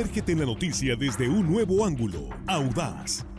Sumérgete 0.00 0.30
en 0.30 0.38
la 0.38 0.46
noticia 0.46 0.94
desde 0.94 1.28
un 1.28 1.50
nuevo 1.50 1.84
ángulo, 1.84 2.28
audaz, 2.46 3.26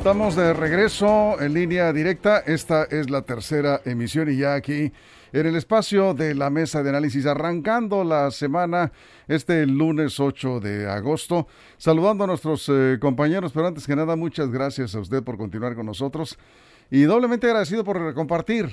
Estamos 0.00 0.34
de 0.34 0.54
regreso 0.54 1.38
en 1.42 1.52
línea 1.52 1.92
directa. 1.92 2.38
Esta 2.38 2.84
es 2.84 3.10
la 3.10 3.20
tercera 3.20 3.82
emisión 3.84 4.30
y 4.30 4.38
ya 4.38 4.54
aquí 4.54 4.90
en 5.30 5.46
el 5.46 5.56
espacio 5.56 6.14
de 6.14 6.34
la 6.34 6.48
mesa 6.48 6.82
de 6.82 6.88
análisis, 6.88 7.26
arrancando 7.26 8.02
la 8.02 8.30
semana 8.30 8.92
este 9.28 9.66
lunes 9.66 10.18
8 10.18 10.58
de 10.60 10.88
agosto, 10.90 11.48
saludando 11.76 12.24
a 12.24 12.28
nuestros 12.28 12.66
eh, 12.70 12.96
compañeros, 12.98 13.52
pero 13.52 13.66
antes 13.66 13.86
que 13.86 13.94
nada, 13.94 14.16
muchas 14.16 14.50
gracias 14.50 14.94
a 14.94 15.00
usted 15.00 15.22
por 15.22 15.36
continuar 15.36 15.74
con 15.74 15.84
nosotros 15.84 16.38
y 16.90 17.02
doblemente 17.02 17.46
agradecido 17.46 17.84
por 17.84 18.14
compartir. 18.14 18.70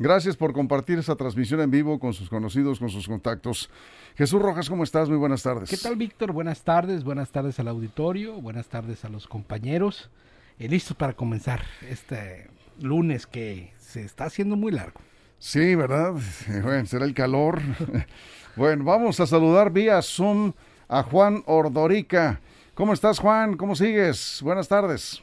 Gracias 0.00 0.36
por 0.36 0.52
compartir 0.52 0.98
esta 0.98 1.14
transmisión 1.14 1.60
en 1.60 1.70
vivo 1.70 2.00
con 2.00 2.12
sus 2.12 2.28
conocidos, 2.28 2.80
con 2.80 2.88
sus 2.88 3.06
contactos. 3.06 3.70
Jesús 4.16 4.42
Rojas, 4.42 4.68
¿cómo 4.68 4.82
estás? 4.82 5.08
Muy 5.08 5.18
buenas 5.18 5.44
tardes. 5.44 5.70
¿Qué 5.70 5.76
tal, 5.76 5.94
Víctor? 5.94 6.32
Buenas 6.32 6.62
tardes, 6.62 7.04
buenas 7.04 7.30
tardes 7.30 7.60
al 7.60 7.68
auditorio, 7.68 8.40
buenas 8.40 8.66
tardes 8.66 9.04
a 9.04 9.08
los 9.08 9.28
compañeros. 9.28 10.10
Eh, 10.58 10.68
listos 10.68 10.96
para 10.96 11.14
comenzar 11.14 11.62
este 11.88 12.48
lunes 12.80 13.26
que 13.26 13.72
se 13.78 14.04
está 14.04 14.26
haciendo 14.26 14.56
muy 14.56 14.72
largo. 14.72 15.00
Sí, 15.38 15.74
¿verdad? 15.74 16.14
Bueno, 16.62 16.86
será 16.86 17.04
el 17.04 17.14
calor. 17.14 17.60
bueno, 18.56 18.84
vamos 18.84 19.18
a 19.20 19.26
saludar 19.26 19.72
vía 19.72 20.00
Zoom 20.00 20.52
a 20.88 21.02
Juan 21.02 21.42
Ordorica. 21.46 22.40
¿Cómo 22.74 22.92
estás, 22.92 23.18
Juan? 23.18 23.56
¿Cómo 23.56 23.74
sigues? 23.74 24.40
Buenas 24.42 24.68
tardes. 24.68 25.22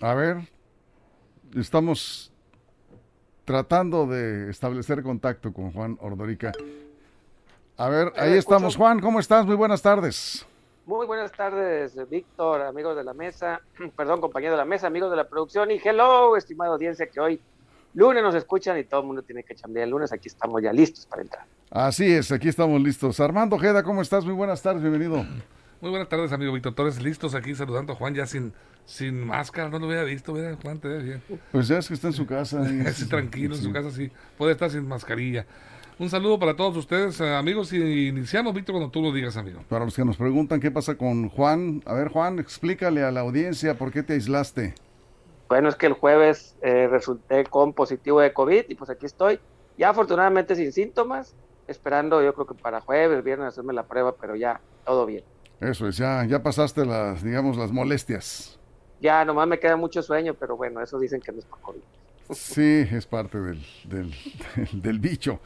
A 0.00 0.14
ver, 0.14 0.38
estamos 1.54 2.32
tratando 3.44 4.06
de 4.06 4.50
establecer 4.50 5.02
contacto 5.02 5.52
con 5.52 5.72
Juan 5.72 5.96
Ordorica. 6.00 6.52
A 7.76 7.88
ver, 7.88 8.12
ahí 8.16 8.34
estamos. 8.34 8.76
Juan, 8.76 9.00
¿cómo 9.00 9.20
estás? 9.20 9.44
Muy 9.46 9.56
buenas 9.56 9.82
tardes. 9.82 10.46
Muy 10.86 11.06
buenas 11.06 11.32
tardes, 11.32 11.96
Víctor, 12.10 12.60
amigos 12.60 12.94
de 12.94 13.04
la 13.04 13.14
mesa, 13.14 13.62
perdón, 13.96 14.20
compañeros 14.20 14.52
de 14.52 14.58
la 14.58 14.66
mesa, 14.66 14.86
amigos 14.86 15.10
de 15.10 15.16
la 15.16 15.26
producción 15.26 15.70
y 15.70 15.80
hello, 15.82 16.36
estimada 16.36 16.72
audiencia 16.72 17.06
que 17.06 17.20
hoy 17.20 17.40
lunes 17.94 18.22
nos 18.22 18.34
escuchan 18.34 18.78
y 18.78 18.84
todo 18.84 19.00
el 19.00 19.06
mundo 19.06 19.22
tiene 19.22 19.44
que 19.44 19.54
chambear 19.54 19.84
el 19.84 19.90
lunes, 19.90 20.12
aquí 20.12 20.28
estamos 20.28 20.62
ya 20.62 20.74
listos 20.74 21.06
para 21.06 21.22
entrar. 21.22 21.46
Así 21.70 22.12
es, 22.12 22.30
aquí 22.32 22.48
estamos 22.48 22.82
listos. 22.82 23.18
Armando 23.18 23.56
Ojeda, 23.56 23.82
¿cómo 23.82 24.02
estás? 24.02 24.26
Muy 24.26 24.34
buenas 24.34 24.60
tardes, 24.60 24.82
bienvenido. 24.82 25.24
Muy 25.80 25.90
buenas 25.90 26.08
tardes, 26.08 26.32
amigo 26.32 26.52
Víctor 26.52 26.74
Torres. 26.74 27.02
Listos 27.02 27.34
aquí 27.34 27.54
saludando 27.54 27.92
a 27.92 27.96
Juan 27.96 28.14
ya 28.14 28.26
sin, 28.26 28.54
sin 28.86 29.22
máscara. 29.26 29.68
No 29.68 29.78
lo 29.78 29.86
había 29.86 30.02
visto. 30.04 30.32
Mira, 30.32 30.56
Juan, 30.62 30.78
te 30.78 30.88
ves 30.88 31.04
bien. 31.04 31.22
Pues 31.52 31.68
ya 31.68 31.76
es 31.76 31.88
que 31.88 31.92
está 31.92 32.06
en 32.06 32.14
su 32.14 32.26
casa. 32.26 32.60
Así 32.86 33.06
tranquilo 33.06 33.54
en 33.54 33.60
su 33.60 33.70
casa, 33.70 33.90
sí. 33.90 34.10
Puede 34.38 34.52
estar 34.52 34.70
sin 34.70 34.88
mascarilla. 34.88 35.44
Un 35.98 36.10
saludo 36.10 36.38
para 36.40 36.56
todos 36.56 36.76
ustedes, 36.76 37.20
eh, 37.20 37.34
amigos. 37.36 37.72
Y 37.72 38.08
iniciamos, 38.08 38.52
Víctor, 38.52 38.74
cuando 38.74 38.90
tú 38.90 39.00
lo 39.00 39.12
digas, 39.12 39.36
amigo. 39.36 39.60
Para 39.68 39.84
los 39.84 39.94
que 39.94 40.04
nos 40.04 40.16
preguntan 40.16 40.58
qué 40.60 40.70
pasa 40.70 40.96
con 40.96 41.28
Juan, 41.28 41.82
a 41.86 41.94
ver 41.94 42.08
Juan, 42.08 42.38
explícale 42.40 43.04
a 43.04 43.12
la 43.12 43.20
audiencia 43.20 43.78
por 43.78 43.92
qué 43.92 44.02
te 44.02 44.14
aislaste. 44.14 44.74
Bueno, 45.48 45.68
es 45.68 45.76
que 45.76 45.86
el 45.86 45.92
jueves 45.92 46.56
eh, 46.62 46.88
resulté 46.90 47.44
con 47.44 47.72
positivo 47.74 48.20
de 48.20 48.32
COVID 48.32 48.64
y 48.68 48.74
pues 48.74 48.90
aquí 48.90 49.06
estoy, 49.06 49.38
ya 49.78 49.90
afortunadamente 49.90 50.56
sin 50.56 50.72
síntomas, 50.72 51.34
esperando 51.68 52.22
yo 52.24 52.34
creo 52.34 52.46
que 52.46 52.54
para 52.54 52.80
jueves, 52.80 53.22
viernes 53.22 53.48
hacerme 53.48 53.72
la 53.72 53.84
prueba, 53.84 54.16
pero 54.20 54.34
ya 54.34 54.60
todo 54.84 55.06
bien. 55.06 55.22
Eso 55.60 55.86
es, 55.86 55.96
ya, 55.96 56.24
ya 56.24 56.42
pasaste 56.42 56.84
las, 56.84 57.22
digamos, 57.22 57.56
las 57.56 57.70
molestias. 57.70 58.58
Ya 59.00 59.24
nomás 59.24 59.46
me 59.46 59.60
queda 59.60 59.76
mucho 59.76 60.02
sueño, 60.02 60.34
pero 60.34 60.56
bueno, 60.56 60.80
eso 60.80 60.98
dicen 60.98 61.20
que 61.20 61.30
no 61.30 61.38
es 61.38 61.44
por 61.44 61.60
COVID. 61.60 61.80
Sí, 62.30 62.88
es 62.90 63.06
parte 63.06 63.38
del, 63.38 63.62
del, 63.84 64.10
del- 64.56 64.82
del 64.82 64.98
bicho. 64.98 65.38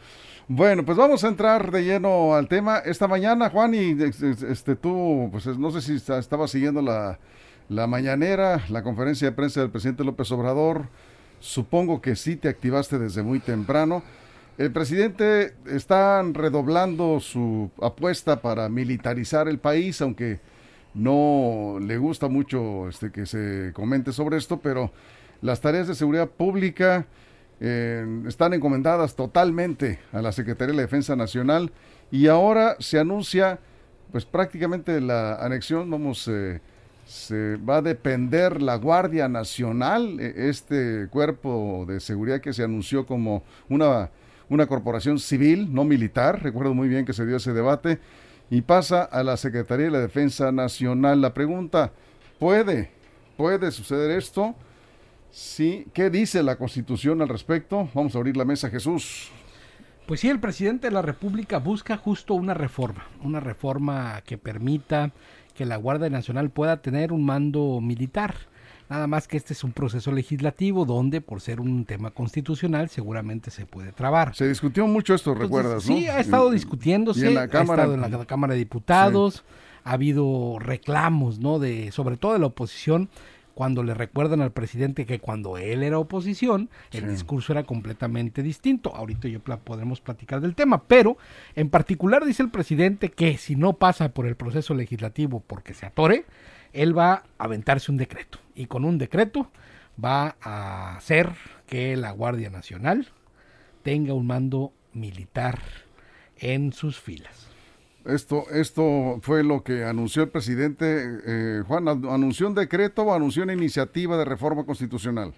Bueno, 0.51 0.83
pues 0.83 0.97
vamos 0.97 1.25
a 1.25 1.29
entrar 1.29 1.71
de 1.71 1.85
lleno 1.85 2.35
al 2.35 2.49
tema. 2.49 2.79
Esta 2.79 3.07
mañana, 3.07 3.51
Juan, 3.51 3.75
y 3.75 3.95
este 4.03 4.77
tú, 4.77 5.29
pues 5.31 5.45
no 5.59 5.71
sé 5.71 5.83
si 5.83 5.97
estabas 6.15 6.51
siguiendo 6.51 6.81
la, 6.81 7.19
la 7.69 7.87
mañanera, 7.87 8.63
la 8.71 8.83
conferencia 8.83 9.29
de 9.29 9.37
prensa 9.37 9.61
del 9.61 9.69
presidente 9.69 10.05
López 10.05 10.33
Obrador. 10.33 10.87
Supongo 11.39 12.01
que 12.01 12.17
sí 12.17 12.37
te 12.37 12.49
activaste 12.49 12.99
desde 12.99 13.23
muy 13.23 13.41
temprano. 13.41 14.03
El 14.57 14.73
presidente 14.73 15.53
está 15.67 16.23
redoblando 16.23 17.21
su 17.21 17.71
apuesta 17.83 18.41
para 18.41 18.71
militarizar 18.71 19.49
el 19.49 19.59
país, 19.59 20.01
aunque 20.01 20.41
no 20.95 21.77
le 21.79 21.99
gusta 21.99 22.29
mucho 22.29 22.89
este, 22.89 23.13
que 23.13 23.27
se 23.27 23.73
comente 23.75 24.15
sobre 24.15 24.39
esto, 24.39 24.61
pero 24.61 24.93
las 25.43 25.61
tareas 25.61 25.89
de 25.89 25.95
seguridad 25.95 26.31
pública 26.31 27.05
están 27.61 28.55
encomendadas 28.55 29.17
totalmente 29.17 29.99
a 30.13 30.23
la 30.23 30.31
Secretaría 30.33 30.73
de 30.73 30.77
la 30.77 30.83
Defensa 30.83 31.17
Nacional 31.17 31.73
y 32.11 32.29
ahora 32.29 32.77
se 32.79 32.99
anuncia 32.99 33.59
pues 34.13 34.25
prácticamente 34.25 35.01
la 35.01 35.35
anexión, 35.35 35.91
vamos, 35.91 36.29
eh, 36.29 36.61
se 37.07 37.57
va 37.57 37.79
a 37.79 37.83
depender 37.83 38.63
la 38.63 38.77
Guardia 38.77 39.29
Nacional, 39.29 40.19
eh, 40.21 40.49
este 40.49 41.09
cuerpo 41.11 41.85
de 41.87 42.01
seguridad 42.01 42.41
que 42.41 42.53
se 42.53 42.63
anunció 42.63 43.07
como 43.07 43.43
una, 43.69 44.11
una 44.49 44.67
corporación 44.67 45.19
civil, 45.19 45.73
no 45.73 45.85
militar, 45.85 46.43
recuerdo 46.43 46.75
muy 46.75 46.89
bien 46.89 47.05
que 47.05 47.13
se 47.13 47.27
dio 47.27 47.37
ese 47.37 47.53
debate, 47.53 47.99
y 48.51 48.63
pasa 48.63 49.03
a 49.03 49.23
la 49.23 49.37
Secretaría 49.37 49.87
de 49.87 49.93
la 49.93 50.01
Defensa 50.01 50.51
Nacional. 50.53 51.21
La 51.21 51.35
pregunta, 51.35 51.93
¿puede, 52.39 52.91
puede 53.37 53.71
suceder 53.71 54.11
esto? 54.13 54.55
Sí, 55.43 55.87
¿qué 55.95 56.11
dice 56.11 56.43
la 56.43 56.57
Constitución 56.57 57.23
al 57.23 57.29
respecto? 57.29 57.89
Vamos 57.95 58.13
a 58.17 58.19
abrir 58.19 58.37
la 58.37 58.45
mesa, 58.45 58.71
Jesús. 58.71 59.29
Pues 60.05 60.19
sí, 60.19 60.29
el 60.29 60.41
presidente 60.41 60.89
de 60.89 60.93
la 60.93 61.01
República 61.01 61.59
busca 61.59 61.97
justo 61.97 62.35
una 62.35 62.55
reforma, 62.55 63.07
una 63.23 63.39
reforma 63.39 64.21
que 64.27 64.37
permita 64.37 65.13
que 65.55 65.65
la 65.65 65.77
Guardia 65.77 66.11
Nacional 66.11 66.51
pueda 66.51 66.83
tener 66.83 67.13
un 67.13 67.25
mando 67.25 67.79
militar. 67.81 68.35
Nada 68.89 69.07
más 69.07 69.29
que 69.29 69.37
este 69.37 69.53
es 69.53 69.63
un 69.63 69.71
proceso 69.71 70.11
legislativo 70.11 70.85
donde, 70.85 71.21
por 71.21 71.41
ser 71.41 71.61
un 71.61 71.85
tema 71.85 72.11
constitucional, 72.11 72.89
seguramente 72.89 73.53
se 73.53 73.65
puede 73.65 73.93
trabar. 73.93 74.35
Se 74.35 74.49
discutió 74.49 74.89
mucho 74.89 75.15
esto, 75.15 75.31
Entonces, 75.31 75.49
recuerdas, 75.57 75.89
¿no? 75.89 75.97
Sí, 75.97 76.09
ha 76.09 76.19
estado 76.19 76.51
discutiéndose, 76.51 77.29
en 77.29 77.35
la 77.35 77.43
ha 77.43 77.49
Cámara- 77.49 77.85
estado 77.85 77.95
en 77.95 78.01
la 78.19 78.25
Cámara 78.25 78.55
de 78.55 78.59
Diputados, 78.59 79.45
ha 79.85 79.93
habido 79.93 80.57
reclamos, 80.59 81.39
¿no? 81.39 81.61
De, 81.61 81.93
sobre 81.93 82.17
todo 82.17 82.33
de 82.33 82.41
la 82.41 82.47
oposición, 82.47 83.09
cuando 83.59 83.83
le 83.83 83.93
recuerdan 83.93 84.41
al 84.41 84.53
presidente 84.53 85.05
que 85.05 85.19
cuando 85.19 85.59
él 85.59 85.83
era 85.83 85.99
oposición, 85.99 86.71
el 86.93 87.01
Sí. 87.03 87.07
discurso 87.09 87.51
era 87.53 87.65
completamente 87.65 88.45
distinto. 88.45 88.95
Ahorita 88.95 89.27
yo 89.27 89.41
pla- 89.41 89.57
podremos 89.59 90.01
platicar 90.01 90.41
del 90.41 90.55
tema, 90.55 90.85
pero 90.85 91.19
en 91.57 91.69
particular 91.69 92.25
dice 92.25 92.45
el 92.45 92.51
presidente 92.53 93.09
que 93.09 93.37
si 93.37 93.57
no 93.57 93.73
pasa 93.73 94.11
por 94.11 94.29
el 94.29 94.37
proceso 94.37 94.75
legislativo 94.75 95.43
porque 95.45 95.75
se 95.75 95.87
atore, 95.87 96.25
él 96.73 96.97
va 96.97 97.15
a 97.15 97.23
aventarse 97.37 97.91
un 97.91 97.97
decreto. 97.97 98.39
Y 98.55 98.67
con 98.67 98.85
un 98.85 98.97
decreto 98.97 99.51
va 100.03 100.37
a 100.41 100.97
hacer 100.97 101.33
que 101.67 101.97
la 101.97 102.13
Guardia 102.13 102.51
Nacional 102.51 103.09
tenga 103.83 104.15
un 104.15 104.29
mando 104.29 104.73
militar 104.93 105.59
en 106.37 106.73
sus 106.73 107.01
filas. 107.01 107.48
Esto, 108.09 108.45
esto 108.51 109.19
fue 109.23 109.45
lo 109.45 109.63
que 109.63 109.85
anunció 109.85 110.23
el 110.25 110.31
presidente. 110.31 111.21
eh, 111.27 111.63
Juan, 111.67 111.89
¿anunció 111.89 112.49
un 112.49 112.55
decreto 112.55 113.03
o 113.03 113.15
anunció 113.15 113.43
una 113.45 113.53
iniciativa 113.53 114.17
de 114.17 114.25
reforma 114.25 114.65
constitucional? 114.65 115.33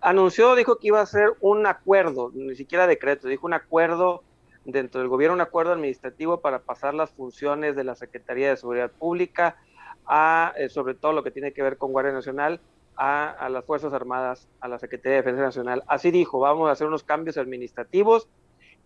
anunció, 0.00 0.54
dijo 0.54 0.78
que 0.78 0.88
iba 0.88 1.00
a 1.00 1.06
ser 1.06 1.34
un 1.40 1.66
acuerdo, 1.66 2.30
ni 2.34 2.54
siquiera 2.54 2.86
decreto, 2.86 3.28
dijo 3.28 3.46
un 3.46 3.54
acuerdo 3.54 4.22
dentro 4.64 5.00
del 5.00 5.08
gobierno, 5.08 5.34
un 5.34 5.40
acuerdo 5.40 5.72
administrativo 5.72 6.40
para 6.40 6.60
pasar 6.60 6.94
las 6.94 7.10
funciones 7.10 7.74
de 7.74 7.84
la 7.84 7.94
Secretaría 7.94 8.50
de 8.50 8.56
Seguridad 8.56 8.90
Pública 8.90 9.56
a, 10.06 10.52
eh, 10.56 10.68
sobre 10.68 10.94
todo 10.94 11.12
lo 11.12 11.22
que 11.22 11.30
tiene 11.30 11.52
que 11.52 11.62
ver 11.62 11.78
con 11.78 11.92
Guardia 11.92 12.12
Nacional, 12.12 12.60
a, 12.96 13.30
a 13.30 13.48
las 13.48 13.64
Fuerzas 13.64 13.92
Armadas, 13.92 14.48
a 14.60 14.68
la 14.68 14.78
Secretaría 14.78 15.16
de 15.16 15.22
Defensa 15.22 15.42
Nacional. 15.42 15.84
Así 15.86 16.10
dijo, 16.10 16.40
vamos 16.40 16.68
a 16.68 16.72
hacer 16.72 16.86
unos 16.86 17.04
cambios 17.04 17.38
administrativos 17.38 18.28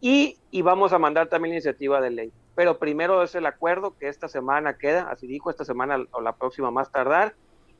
y, 0.04 0.62
vamos 0.62 0.92
a 0.92 0.98
mandar 0.98 1.28
también 1.28 1.54
iniciativa 1.54 2.00
de 2.00 2.10
ley. 2.10 2.32
Pero 2.56 2.78
primero 2.78 3.22
es 3.22 3.36
el 3.36 3.46
acuerdo 3.46 3.96
que 3.96 4.08
esta 4.08 4.26
semana 4.26 4.76
queda, 4.76 5.08
así 5.08 5.28
dijo, 5.28 5.48
esta 5.48 5.64
semana 5.64 6.04
o 6.10 6.20
la 6.20 6.34
próxima 6.34 6.72
más 6.72 6.90
tardar, 6.90 7.34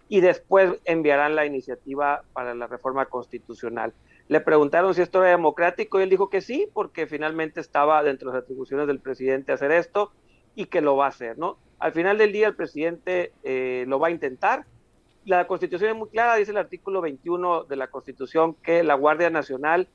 y 0.08 0.20
después 0.20 0.78
enviarán 0.84 1.34
la 1.34 1.46
iniciativa 1.46 2.22
para 2.32 2.54
la 2.54 2.68
reforma 2.68 3.06
constitucional. 3.06 3.92
Le 4.28 4.40
preguntaron 4.40 4.94
si 4.94 5.02
esto 5.02 5.18
era 5.18 5.30
democrático 5.30 5.98
y 5.98 6.04
él 6.04 6.10
dijo 6.10 6.30
que 6.30 6.40
sí, 6.40 6.68
porque 6.72 7.08
finalmente 7.08 7.60
estaba 7.60 8.02
dentro 8.04 8.30
de 8.30 8.36
las 8.36 8.44
atribuciones 8.44 8.86
del 8.86 9.00
presidente 9.00 9.50
hacer 9.50 9.72
esto 9.72 10.12
y 10.54 10.66
que 10.66 10.80
lo 10.80 10.96
va 10.96 11.06
a 11.06 11.08
hacer, 11.08 11.38
¿no? 11.38 11.58
Al 11.80 11.92
final 11.92 12.18
del 12.18 12.30
día 12.30 12.46
el 12.46 12.54
presidente 12.54 13.32
eh, 13.42 13.84
lo 13.88 13.98
va 13.98 14.08
a 14.08 14.10
intentar. 14.12 14.64
La 15.24 15.48
constitución 15.48 15.90
es 15.90 15.96
muy 15.96 16.08
clara, 16.08 16.36
dice 16.36 16.52
el 16.52 16.56
artículo 16.56 17.00
21 17.00 17.64
de 17.64 17.76
la 17.76 17.88
constitución 17.88 18.54
que 18.54 18.84
la 18.84 18.94
Guardia 18.94 19.30
Nacional 19.30 19.88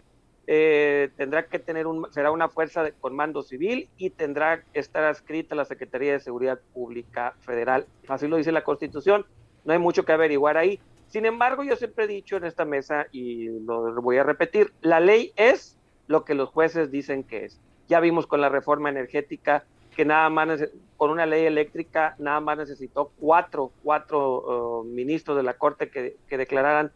eh, 0.50 1.10
tendrá 1.18 1.46
que 1.48 1.60
tener 1.60 1.88
un, 1.88 2.08
será 2.12 2.32
una 2.32 2.48
fuerza 2.48 2.90
con 3.02 3.14
mando 3.14 3.44
civil 3.44 3.90
y 3.98 4.12
tendrá 4.12 4.62
que 4.62 4.80
estar 4.80 5.04
adscrita 5.04 5.54
a 5.54 5.58
la 5.58 5.66
Secretaría 5.66 6.14
de 6.14 6.22
Seguridad 6.22 6.60
Pública 6.74 7.36
Federal. 7.42 7.86
Así 8.08 8.28
lo 8.28 8.38
dice 8.38 8.54
la 8.54 8.64
Constitución, 8.64 9.26
no 9.66 9.74
hay 9.74 9.80
mucho 9.80 10.06
que 10.06 10.14
averiguar 10.14 10.56
ahí. 10.56 10.80
Sin 11.08 11.26
embargo, 11.26 11.64
yo 11.64 11.76
siempre 11.76 12.06
he 12.06 12.08
dicho 12.08 12.38
en 12.38 12.46
esta 12.46 12.64
mesa 12.64 13.08
y 13.12 13.48
lo 13.66 14.02
voy 14.02 14.18
a 14.18 14.24
repetir, 14.24 14.72
la 14.82 15.02
ley 15.02 15.34
es 15.36 15.78
lo 16.08 16.24
que 16.24 16.34
los 16.34 16.50
jueces 16.50 16.92
dicen 16.92 17.24
que 17.24 17.46
es. 17.46 17.60
Ya 17.90 18.00
vimos 18.00 18.26
con 18.26 18.40
la 18.40 18.50
reforma 18.50 18.90
energética 18.90 19.66
que 19.96 20.06
nada 20.06 20.30
más, 20.30 20.64
con 20.96 21.10
una 21.10 21.26
ley 21.26 21.46
eléctrica, 21.46 22.16
nada 22.20 22.40
más 22.40 22.58
necesitó 22.58 23.12
cuatro, 23.20 23.72
cuatro 23.84 24.82
uh, 24.82 24.84
ministros 24.84 25.36
de 25.36 25.44
la 25.44 25.56
Corte 25.56 25.90
que, 25.90 26.16
que 26.30 26.38
declararan 26.38 26.92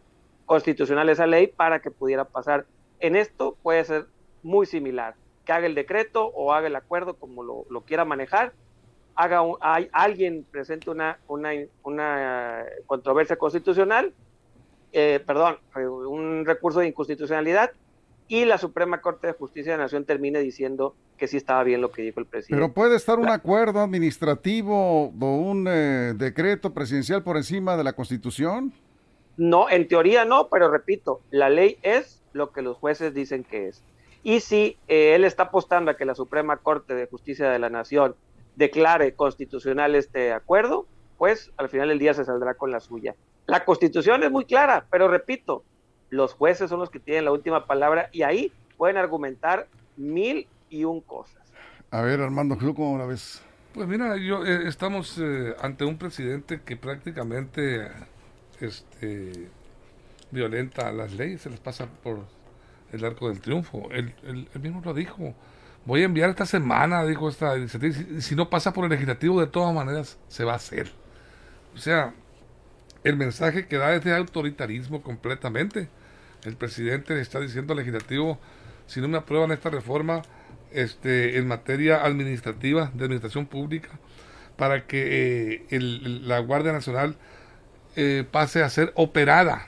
constitucional 0.46 1.10
esa 1.10 1.26
ley 1.26 1.48
para 1.48 1.82
que 1.82 1.92
pudiera 1.92 2.26
pasar 2.26 2.66
en 3.02 3.16
esto 3.16 3.58
puede 3.62 3.84
ser 3.84 4.06
muy 4.44 4.66
similar, 4.66 5.16
que 5.46 5.52
haga 5.52 5.66
el 5.66 5.76
decreto 5.76 6.28
o 6.28 6.54
haga 6.54 6.68
el 6.68 6.76
acuerdo 6.76 7.16
como 7.16 7.44
lo, 7.44 7.82
quiera 7.82 8.06
manejar, 8.06 8.54
haga 9.16 9.42
hay, 9.60 9.90
alguien 9.92 10.46
presente 10.50 10.90
una, 10.90 11.20
una, 11.28 11.52
una 11.84 12.64
controversia 12.86 13.36
constitucional, 13.36 14.14
eh, 14.94 15.22
perdón, 15.26 15.58
un 15.76 16.46
recurso 16.46 16.80
de 16.80 16.88
inconstitucionalidad 16.88 17.72
y 18.28 18.46
la 18.46 18.58
Suprema 18.58 19.02
Corte 19.02 19.28
de 19.28 19.34
Justicia 19.34 19.74
de 19.74 19.78
la 19.78 19.84
Nación 19.84 20.06
termine 20.06 20.40
diciendo 20.40 20.96
que 21.18 21.28
sí 21.28 21.38
estaba 21.38 21.64
bien 21.64 21.82
lo 21.82 21.92
que 21.92 22.02
dijo 22.02 22.20
el 22.20 22.26
presidente. 22.26 22.56
Pero 22.56 22.74
puede 22.74 22.96
estar 22.96 23.20
un 23.20 23.30
acuerdo 23.30 23.82
administrativo 23.82 25.10
o 25.10 25.36
un 25.38 25.68
eh, 25.70 26.14
decreto 26.16 26.74
presidencial 26.74 27.24
por 27.24 27.38
encima 27.38 27.76
de 27.76 27.84
la 27.84 27.94
Constitución. 27.94 28.74
No, 29.38 29.70
en 29.70 29.88
teoría 29.88 30.24
no, 30.24 30.48
pero 30.50 30.72
repito, 30.72 31.22
la 31.30 31.50
ley 31.50 31.78
es 31.82 32.21
lo 32.34 32.52
que 32.52 32.62
los 32.62 32.78
jueces 32.78 33.14
dicen 33.14 33.44
que 33.44 33.68
es. 33.68 33.84
Y 34.24 34.40
si 34.42 34.78
eh, 34.88 35.16
él 35.16 35.24
está 35.24 35.44
apostando 35.44 35.92
a 35.92 35.98
que 35.98 36.06
la 36.06 36.16
Suprema 36.16 36.58
Corte 36.58 36.94
de 36.94 37.08
Justicia 37.08 37.50
de 37.50 37.60
la 37.60 37.70
Nación 37.70 38.16
declare 38.56 39.14
constitucional 39.16 39.96
este 39.96 40.34
acuerdo, 40.34 40.86
pues 41.18 41.52
al 41.58 41.70
final 41.70 41.90
del 41.90 42.00
día 42.00 42.14
se 42.14 42.26
saldrá 42.26 42.54
con 42.54 42.72
la 42.72 42.80
suya. 42.80 43.16
La 43.48 43.66
constitución 43.66 44.24
es 44.24 44.32
muy 44.32 44.46
clara, 44.46 44.86
pero 44.92 45.08
repito, 45.08 45.64
los 46.10 46.34
jueces 46.34 46.70
son 46.70 46.80
los 46.80 46.90
que 46.90 47.00
tienen 47.00 47.26
la 47.26 47.32
última 47.32 47.66
palabra 47.66 48.10
y 48.12 48.24
ahí 48.24 48.52
pueden 48.78 48.98
argumentar 48.98 49.68
mil 49.98 50.48
y 50.70 50.84
un 50.84 51.02
cosas. 51.02 51.42
A 51.90 52.02
ver, 52.02 52.22
Armando, 52.22 52.58
¿cómo 52.76 52.98
la 52.98 53.06
ves? 53.06 53.44
Pues 53.74 53.88
mira, 53.88 54.18
yo, 54.18 54.46
eh, 54.46 54.68
estamos 54.68 55.18
eh, 55.18 55.56
ante 55.60 55.86
un 55.86 55.98
presidente 55.98 56.62
que 56.62 56.76
prácticamente 56.76 57.88
este, 58.60 59.50
violenta 60.32 60.92
las 60.92 61.14
leyes, 61.14 61.42
se 61.42 61.50
les 61.50 61.60
pasa 61.60 61.88
por 62.04 62.26
el 62.92 63.06
arco 63.06 63.30
del 63.30 63.40
triunfo. 63.40 63.90
Él, 63.92 64.14
mismo 64.62 64.82
lo 64.84 64.94
dijo. 64.94 65.36
Voy 65.86 66.02
a 66.02 66.06
enviar 66.06 66.30
esta 66.30 66.46
semana, 66.46 67.04
dijo 67.06 67.28
esta 67.30 67.58
iniciativa, 67.58 67.94
si, 67.94 68.22
si 68.22 68.36
no 68.36 68.50
pasa 68.50 68.72
por 68.74 68.86
el 68.86 68.92
legislativo, 68.92 69.40
de 69.40 69.48
todas 69.48 69.74
maneras 69.74 70.20
se 70.28 70.44
va 70.44 70.54
a 70.54 70.58
hacer. 70.58 70.92
O 71.74 71.78
sea, 71.78 72.14
el 73.04 73.18
mensaje 73.18 73.66
que 73.66 73.78
da 73.78 73.94
es 73.96 74.04
de 74.04 74.16
autoritarismo 74.16 75.02
completamente. 75.02 75.90
El 76.44 76.56
presidente 76.56 77.20
está 77.20 77.40
diciendo 77.40 77.74
al 77.74 77.80
legislativo, 77.80 78.40
si 78.88 79.02
no 79.02 79.08
me 79.08 79.18
aprueban 79.18 79.52
esta 79.52 79.70
reforma 79.70 80.22
este, 80.72 81.38
en 81.38 81.48
materia 81.48 82.04
administrativa, 82.04 82.92
de 82.94 83.06
administración 83.06 83.46
pública, 83.46 83.90
para 84.58 84.86
que 84.86 85.66
eh, 85.70 85.80
la 85.80 86.40
Guardia 86.40 86.72
Nacional 86.72 87.16
eh, 87.96 88.26
pase 88.30 88.64
a 88.64 88.70
ser 88.70 88.92
operada 88.96 89.68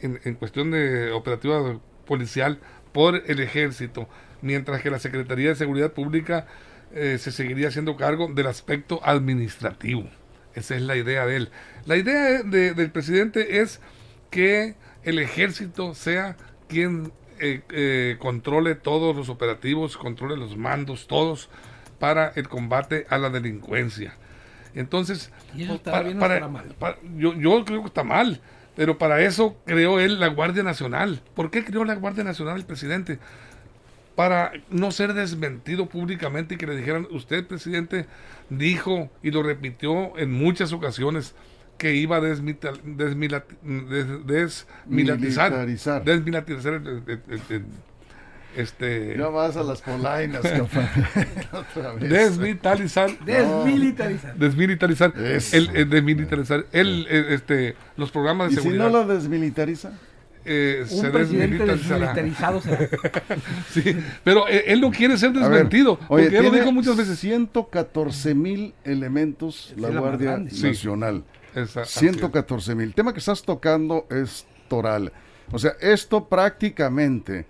en, 0.00 0.34
cuestión 0.34 0.70
de 0.70 1.12
operativa 1.12 1.78
policial 2.06 2.58
por 2.92 3.22
el 3.26 3.40
ejército, 3.40 4.08
mientras 4.42 4.82
que 4.82 4.90
la 4.90 4.98
Secretaría 4.98 5.50
de 5.50 5.54
Seguridad 5.54 5.92
Pública 5.92 6.46
eh, 6.94 7.18
se 7.18 7.32
seguiría 7.32 7.68
haciendo 7.68 7.96
cargo 7.96 8.28
del 8.32 8.46
aspecto 8.46 9.00
administrativo. 9.04 10.08
Esa 10.54 10.76
es 10.76 10.82
la 10.82 10.96
idea 10.96 11.26
de 11.26 11.36
él. 11.36 11.50
La 11.86 11.96
idea 11.96 12.42
del 12.42 12.90
presidente 12.90 13.60
es 13.60 13.80
que 14.30 14.74
el 15.04 15.18
ejército 15.18 15.94
sea 15.94 16.36
quien 16.68 17.12
eh, 17.40 17.62
eh, 17.70 18.16
controle 18.18 18.74
todos 18.74 19.14
los 19.14 19.28
operativos, 19.28 19.96
controle 19.96 20.36
los 20.36 20.56
mandos, 20.56 21.06
todos, 21.06 21.48
para 21.98 22.32
el 22.34 22.48
combate 22.48 23.06
a 23.10 23.18
la 23.18 23.30
delincuencia. 23.30 24.14
Entonces, 24.74 25.32
yo, 27.16 27.34
yo 27.34 27.64
creo 27.64 27.80
que 27.82 27.88
está 27.88 28.04
mal. 28.04 28.40
Pero 28.78 28.96
para 28.96 29.20
eso 29.22 29.56
creó 29.66 29.98
él 29.98 30.20
la 30.20 30.28
Guardia 30.28 30.62
Nacional. 30.62 31.20
¿Por 31.34 31.50
qué 31.50 31.64
creó 31.64 31.84
la 31.84 31.96
Guardia 31.96 32.22
Nacional 32.22 32.58
el 32.58 32.64
presidente? 32.64 33.18
Para 34.14 34.52
no 34.70 34.92
ser 34.92 35.14
desmentido 35.14 35.88
públicamente 35.88 36.54
y 36.54 36.58
que 36.58 36.68
le 36.68 36.76
dijeran, 36.76 37.08
usted 37.10 37.44
presidente 37.44 38.06
dijo 38.50 39.10
y 39.20 39.32
lo 39.32 39.42
repitió 39.42 40.16
en 40.16 40.30
muchas 40.30 40.72
ocasiones 40.72 41.34
que 41.76 41.96
iba 41.96 42.18
a 42.18 42.20
desmilitarizar, 42.20 43.50
desmilitarizar 46.04 46.74
el, 46.74 47.64
este 48.58 49.16
ya 49.16 49.28
vas 49.28 49.56
a 49.56 49.62
las 49.62 49.80
polainas 49.80 50.42
desmilitarizar. 52.00 53.18
Desmilitarizar. 53.20 54.36
Desmilitarizar. 54.36 55.12
El, 55.16 55.88
desmilitarizar. 55.88 56.66
El, 56.72 57.06
este 57.08 57.76
los 57.96 58.10
programas 58.10 58.48
de 58.48 58.54
¿Y 58.54 58.56
seguridad 58.56 58.86
si 58.86 58.92
no 58.92 58.98
lo 58.98 59.06
desmilitariza 59.06 59.92
eh, 60.44 60.86
un 60.90 61.00
se 61.00 61.10
desmilitarizado 61.10 62.60
será. 62.62 62.88
sí, 63.70 63.96
pero 64.24 64.48
eh, 64.48 64.64
él 64.68 64.80
no 64.80 64.90
quiere 64.90 65.18
ser 65.18 65.32
desmentido 65.32 65.98
porque 66.08 66.36
él 66.36 66.44
lo 66.44 66.50
dijo 66.50 66.72
muchas 66.72 66.96
veces. 66.96 67.18
114 67.18 68.34
mil 68.34 68.74
elementos 68.84 69.74
la, 69.76 69.90
Guardia 69.90 70.38
Nacional. 70.38 71.24
114 71.84 72.74
mil. 72.74 72.86
El 72.86 72.94
tema 72.94 73.12
que 73.12 73.18
estás 73.18 73.42
tocando 73.42 74.06
es 74.10 74.46
toral. 74.68 75.12
O 75.52 75.58
sea 75.58 75.72
esto 75.80 76.28
prácticamente 76.28 77.46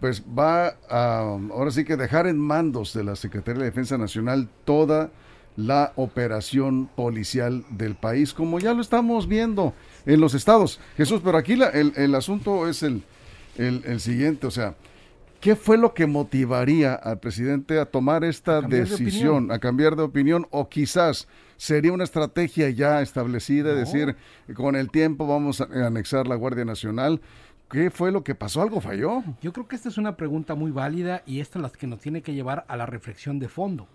pues 0.00 0.22
va 0.22 0.76
a 0.88 1.38
ahora 1.50 1.70
sí 1.70 1.84
que 1.84 1.96
dejar 1.96 2.26
en 2.26 2.38
mandos 2.38 2.92
de 2.92 3.04
la 3.04 3.16
Secretaría 3.16 3.60
de 3.60 3.70
Defensa 3.70 3.96
Nacional 3.96 4.48
toda 4.64 5.10
la 5.56 5.92
operación 5.96 6.88
policial 6.94 7.64
del 7.70 7.94
país, 7.96 8.34
como 8.34 8.58
ya 8.58 8.74
lo 8.74 8.82
estamos 8.82 9.26
viendo 9.26 9.74
en 10.04 10.20
los 10.20 10.34
estados. 10.34 10.80
Jesús, 10.96 11.20
pero 11.24 11.38
aquí 11.38 11.54
el, 11.54 12.14
asunto 12.14 12.68
es 12.68 12.82
el, 12.82 13.02
el, 13.56 14.00
siguiente, 14.00 14.46
o 14.46 14.50
sea, 14.50 14.74
¿qué 15.40 15.56
fue 15.56 15.78
lo 15.78 15.94
que 15.94 16.06
motivaría 16.06 16.94
al 16.94 17.20
presidente 17.20 17.78
a 17.78 17.86
tomar 17.86 18.22
esta 18.22 18.60
decisión, 18.60 19.50
a 19.50 19.58
cambiar 19.58 19.96
de 19.96 20.02
opinión, 20.02 20.46
o 20.50 20.68
quizás 20.68 21.26
sería 21.56 21.92
una 21.92 22.04
estrategia 22.04 22.68
ya 22.68 23.00
establecida, 23.00 23.70
es 23.70 23.90
decir, 23.90 24.14
con 24.54 24.76
el 24.76 24.90
tiempo 24.90 25.26
vamos 25.26 25.62
a 25.62 25.86
anexar 25.86 26.26
la 26.26 26.34
Guardia 26.34 26.66
Nacional? 26.66 27.22
¿Qué 27.70 27.90
fue 27.90 28.12
lo 28.12 28.22
que 28.22 28.36
pasó? 28.36 28.62
¿Algo 28.62 28.80
falló? 28.80 29.24
Yo 29.42 29.52
creo 29.52 29.66
que 29.66 29.74
esta 29.74 29.88
es 29.88 29.98
una 29.98 30.16
pregunta 30.16 30.54
muy 30.54 30.70
válida 30.70 31.22
y 31.26 31.40
esta 31.40 31.58
es 31.58 31.62
la 31.64 31.70
que 31.70 31.88
nos 31.88 31.98
tiene 31.98 32.22
que 32.22 32.32
llevar 32.32 32.64
a 32.68 32.76
la 32.76 32.86
reflexión 32.86 33.40
de 33.40 33.48
fondo. 33.48 33.88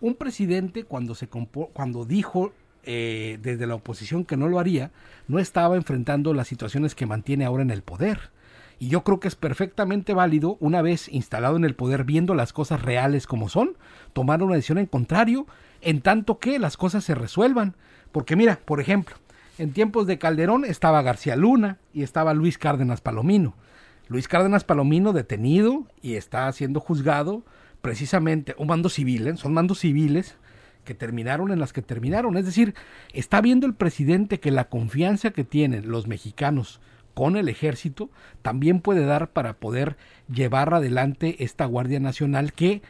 Un 0.00 0.14
presidente 0.14 0.84
cuando, 0.84 1.16
se 1.16 1.28
cuando 1.28 2.04
dijo 2.04 2.52
eh, 2.84 3.38
desde 3.42 3.66
la 3.66 3.74
oposición 3.74 4.24
que 4.24 4.36
no 4.36 4.48
lo 4.48 4.60
haría, 4.60 4.92
no 5.26 5.40
estaba 5.40 5.74
enfrentando 5.74 6.34
las 6.34 6.46
situaciones 6.46 6.94
que 6.94 7.06
mantiene 7.06 7.44
ahora 7.44 7.64
en 7.64 7.70
el 7.70 7.82
poder. 7.82 8.30
Y 8.78 8.90
yo 8.90 9.02
creo 9.02 9.18
que 9.18 9.26
es 9.26 9.34
perfectamente 9.34 10.14
válido, 10.14 10.56
una 10.60 10.80
vez 10.82 11.08
instalado 11.08 11.56
en 11.56 11.64
el 11.64 11.74
poder, 11.74 12.04
viendo 12.04 12.32
las 12.34 12.52
cosas 12.52 12.82
reales 12.82 13.26
como 13.26 13.48
son, 13.48 13.76
tomar 14.12 14.40
una 14.40 14.54
decisión 14.54 14.78
en 14.78 14.86
contrario, 14.86 15.46
en 15.80 16.00
tanto 16.00 16.38
que 16.38 16.60
las 16.60 16.76
cosas 16.76 17.02
se 17.02 17.16
resuelvan. 17.16 17.74
Porque 18.12 18.36
mira, 18.36 18.60
por 18.64 18.80
ejemplo, 18.80 19.16
en 19.58 19.72
tiempos 19.72 20.06
de 20.06 20.18
Calderón 20.18 20.64
estaba 20.64 21.02
García 21.02 21.36
Luna 21.36 21.78
y 21.92 22.02
estaba 22.02 22.34
Luis 22.34 22.58
Cárdenas 22.58 23.00
Palomino. 23.00 23.54
Luis 24.08 24.28
Cárdenas 24.28 24.64
Palomino 24.64 25.12
detenido 25.12 25.86
y 26.02 26.14
está 26.14 26.50
siendo 26.52 26.80
juzgado 26.80 27.42
precisamente 27.80 28.54
un 28.58 28.68
mando 28.68 28.88
civil, 28.88 29.26
¿eh? 29.28 29.36
son 29.36 29.54
mandos 29.54 29.80
civiles 29.80 30.36
que 30.84 30.94
terminaron 30.94 31.50
en 31.50 31.58
las 31.58 31.72
que 31.72 31.82
terminaron. 31.82 32.36
Es 32.36 32.44
decir, 32.44 32.74
está 33.12 33.40
viendo 33.40 33.66
el 33.66 33.74
presidente 33.74 34.38
que 34.38 34.50
la 34.50 34.68
confianza 34.68 35.30
que 35.30 35.44
tienen 35.44 35.90
los 35.90 36.06
mexicanos 36.06 36.80
con 37.14 37.36
el 37.36 37.48
ejército 37.48 38.10
también 38.42 38.80
puede 38.80 39.04
dar 39.04 39.30
para 39.30 39.54
poder 39.54 39.96
llevar 40.32 40.72
adelante 40.74 41.42
esta 41.42 41.64
Guardia 41.64 41.98
Nacional 41.98 42.52
que 42.52 42.82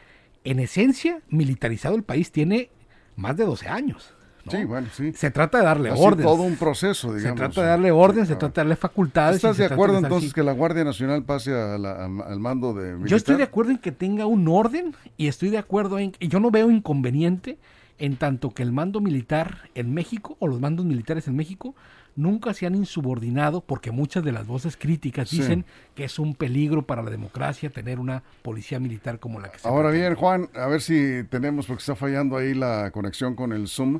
en 0.43 0.59
esencia 0.59 1.21
militarizado 1.29 1.95
el 1.95 2.03
país 2.03 2.31
tiene 2.31 2.69
más 3.15 3.37
de 3.37 3.45
12 3.45 3.69
años 3.69 4.16
¿no? 4.51 4.59
Sí, 4.59 4.65
bueno, 4.65 4.87
sí. 4.93 5.13
Se 5.13 5.29
trata 5.31 5.59
de 5.59 5.63
darle 5.65 5.89
Así 5.91 6.01
orden. 6.01 6.25
todo 6.25 6.41
un 6.43 6.55
proceso, 6.55 7.09
Se 7.11 7.17
digamos. 7.19 7.37
trata 7.39 7.61
de 7.61 7.67
darle 7.67 7.91
orden, 7.91 8.25
se 8.25 8.35
trata 8.35 8.61
de 8.61 8.65
darle 8.65 8.75
facultades. 8.75 9.35
¿Estás 9.37 9.55
se 9.57 9.67
de 9.67 9.73
acuerdo 9.73 9.97
entonces 9.97 10.29
así. 10.29 10.33
que 10.35 10.43
la 10.43 10.51
Guardia 10.53 10.83
Nacional 10.83 11.23
pase 11.23 11.53
a 11.53 11.77
la- 11.77 11.91
a- 12.05 12.05
al 12.05 12.39
mando 12.39 12.73
de 12.73 12.89
militar? 12.93 13.09
Yo 13.09 13.17
estoy 13.17 13.35
de 13.35 13.43
acuerdo 13.43 13.71
en 13.71 13.77
que 13.77 13.91
tenga 13.91 14.25
un 14.25 14.47
orden 14.47 14.95
y 15.17 15.27
estoy 15.27 15.49
de 15.49 15.57
acuerdo 15.57 15.99
en 15.99 16.13
y 16.19 16.27
yo 16.27 16.39
no 16.39 16.51
veo 16.51 16.71
inconveniente 16.71 17.57
en 17.99 18.15
tanto 18.15 18.51
que 18.51 18.61
el 18.63 18.71
mando 18.71 19.01
militar 19.01 19.69
en 19.75 19.93
México 19.93 20.35
o 20.39 20.47
los 20.47 20.59
mandos 20.59 20.85
militares 20.85 21.27
en 21.27 21.35
México 21.35 21.73
nunca 22.15 22.53
se 22.55 22.65
han 22.65 22.73
insubordinado 22.73 23.61
porque 23.61 23.91
muchas 23.91 24.23
de 24.23 24.31
las 24.31 24.47
voces 24.47 24.75
críticas 24.75 25.29
Sí. 25.29 25.37
dicen 25.37 25.65
que 25.95 26.03
es 26.03 26.17
un 26.17 26.33
peligro 26.33 26.83
para 26.85 27.03
la 27.03 27.11
democracia 27.11 27.69
tener 27.69 27.99
una 27.99 28.23
policía 28.41 28.79
militar 28.79 29.19
como 29.19 29.39
la 29.39 29.49
que 29.51 29.59
se 29.59 29.67
Ahora 29.67 29.89
pretende. 29.89 30.07
bien, 30.09 30.19
Juan, 30.19 30.49
a 30.55 30.65
ver 30.67 30.81
si 30.81 31.23
tenemos, 31.29 31.67
porque 31.67 31.81
está 31.81 31.95
fallando 31.95 32.35
ahí 32.37 32.53
la 32.55 32.89
conexión 32.91 33.35
con 33.35 33.51
el 33.53 33.67
Zoom. 33.67 33.99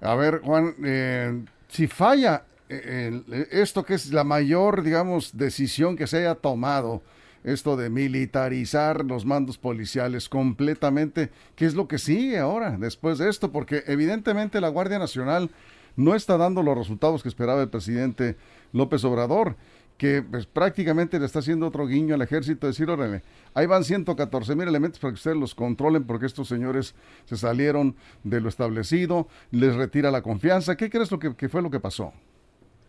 A 0.00 0.14
ver, 0.14 0.40
Juan, 0.42 0.74
eh, 0.84 1.42
si 1.68 1.86
falla 1.86 2.44
eh, 2.68 3.08
el- 3.26 3.48
esto 3.50 3.84
que 3.84 3.94
es 3.94 4.12
la 4.12 4.22
mayor, 4.24 4.82
digamos, 4.82 5.36
decisión 5.36 5.96
que 5.96 6.06
se 6.06 6.18
haya 6.18 6.36
tomado, 6.36 7.02
esto 7.42 7.76
de 7.76 7.90
militarizar 7.90 9.04
los 9.04 9.24
mandos 9.24 9.58
policiales 9.58 10.28
completamente, 10.28 11.30
¿qué 11.56 11.64
es 11.66 11.74
lo 11.74 11.88
que 11.88 11.98
sigue 11.98 12.38
ahora 12.38 12.76
después 12.78 13.18
de 13.18 13.28
esto? 13.28 13.50
Porque 13.50 13.82
evidentemente 13.86 14.60
la 14.60 14.68
Guardia 14.68 14.98
Nacional 14.98 15.50
no 15.96 16.14
está 16.14 16.36
dando 16.36 16.62
los 16.62 16.76
resultados 16.78 17.22
que 17.22 17.28
esperaba 17.28 17.60
el 17.62 17.68
presidente 17.70 18.36
López 18.72 19.02
Obrador 19.04 19.56
que 20.00 20.22
pues, 20.22 20.46
prácticamente 20.46 21.18
le 21.20 21.26
está 21.26 21.40
haciendo 21.40 21.66
otro 21.66 21.86
guiño 21.86 22.14
al 22.14 22.22
ejército, 22.22 22.66
decir, 22.66 22.88
órale, 22.88 23.22
ahí 23.52 23.66
van 23.66 23.84
114 23.84 24.56
mil 24.56 24.66
elementos 24.66 24.98
para 24.98 25.10
que 25.10 25.16
ustedes 25.16 25.36
los 25.36 25.54
controlen 25.54 26.04
porque 26.04 26.24
estos 26.24 26.48
señores 26.48 26.94
se 27.26 27.36
salieron 27.36 27.94
de 28.24 28.40
lo 28.40 28.48
establecido, 28.48 29.28
les 29.50 29.76
retira 29.76 30.10
la 30.10 30.22
confianza. 30.22 30.74
¿Qué 30.74 30.88
crees 30.88 31.10
lo 31.10 31.18
que, 31.18 31.36
que 31.36 31.50
fue 31.50 31.60
lo 31.60 31.70
que 31.70 31.80
pasó? 31.80 32.14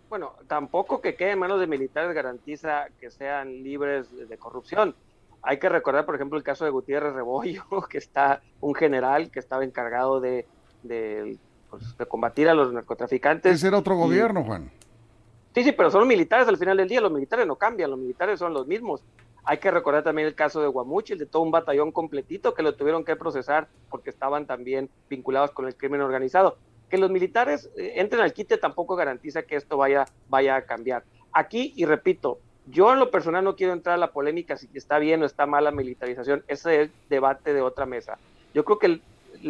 Bueno, 0.07 0.35
tampoco 0.47 1.01
que 1.01 1.15
quede 1.15 1.31
en 1.31 1.39
manos 1.39 1.59
de 1.59 1.67
militares 1.67 2.15
garantiza 2.15 2.85
que 2.97 3.11
sean 3.11 3.61
libres 3.61 4.07
de, 4.29 4.37
corrupción. 4.37 4.95
Hay 5.41 5.59
que 5.59 5.67
recordar, 5.67 6.05
por 6.05 6.15
ejemplo, 6.15 6.37
el 6.37 6.45
caso 6.45 6.63
de 6.63 6.71
Gutiérrez 6.71 7.11
Rebollo, 7.11 7.65
que 7.89 7.97
está 7.97 8.41
un 8.61 8.73
general 8.73 9.29
que 9.31 9.39
estaba 9.39 9.65
encargado 9.65 10.21
de, 10.21 10.45
de, 10.83 11.37
pues, 11.69 11.97
de 11.97 12.05
combatir 12.05 12.47
a 12.47 12.53
los 12.53 12.71
narcotraficantes. 12.71 13.53
Ese 13.53 13.67
era 13.67 13.79
otro 13.79 13.95
y- 13.95 13.97
gobierno, 13.97 14.45
Juan. 14.45 14.71
Sí, 15.53 15.63
sí, 15.63 15.73
pero 15.73 15.91
son 15.91 16.07
militares 16.07 16.47
al 16.47 16.57
final 16.57 16.77
del 16.77 16.87
día, 16.87 17.01
los 17.01 17.11
militares 17.11 17.45
no 17.45 17.57
cambian, 17.57 17.91
los 17.91 17.99
militares 17.99 18.39
son 18.39 18.53
los 18.53 18.67
mismos. 18.67 19.03
Hay 19.43 19.57
que 19.57 19.71
recordar 19.71 20.03
también 20.03 20.27
el 20.27 20.35
caso 20.35 20.61
de 20.61 20.67
Guamuchil, 20.67 21.17
de 21.17 21.25
todo 21.25 21.41
un 21.41 21.51
batallón 21.51 21.91
completito 21.91 22.53
que 22.53 22.63
lo 22.63 22.75
tuvieron 22.75 23.03
que 23.03 23.15
procesar 23.15 23.67
porque 23.89 24.11
estaban 24.11 24.45
también 24.45 24.89
vinculados 25.09 25.51
con 25.51 25.65
el 25.65 25.75
crimen 25.75 26.01
organizado. 26.01 26.57
Que 26.89 26.97
los 26.97 27.09
militares 27.09 27.69
eh, 27.75 27.93
entren 27.95 28.21
al 28.21 28.33
quite 28.33 28.57
tampoco 28.57 28.95
garantiza 28.95 29.41
que 29.43 29.55
esto 29.57 29.75
vaya, 29.77 30.05
vaya 30.29 30.55
a 30.55 30.61
cambiar. 30.61 31.03
Aquí, 31.33 31.73
y 31.75 31.85
repito, 31.85 32.39
yo 32.67 32.93
en 32.93 32.99
lo 32.99 33.11
personal 33.11 33.43
no 33.43 33.55
quiero 33.55 33.73
entrar 33.73 33.95
a 33.95 33.97
la 33.97 34.11
polémica 34.11 34.55
si 34.55 34.69
está 34.73 34.99
bien 34.99 35.21
o 35.21 35.25
está 35.25 35.45
mal 35.47 35.65
la 35.65 35.71
militarización, 35.71 36.43
ese 36.47 36.83
es 36.83 36.91
debate 37.09 37.53
de 37.53 37.61
otra 37.61 37.85
mesa. 37.85 38.17
Yo 38.53 38.63
creo 38.63 38.79
que 38.79 38.85
el, 38.87 39.01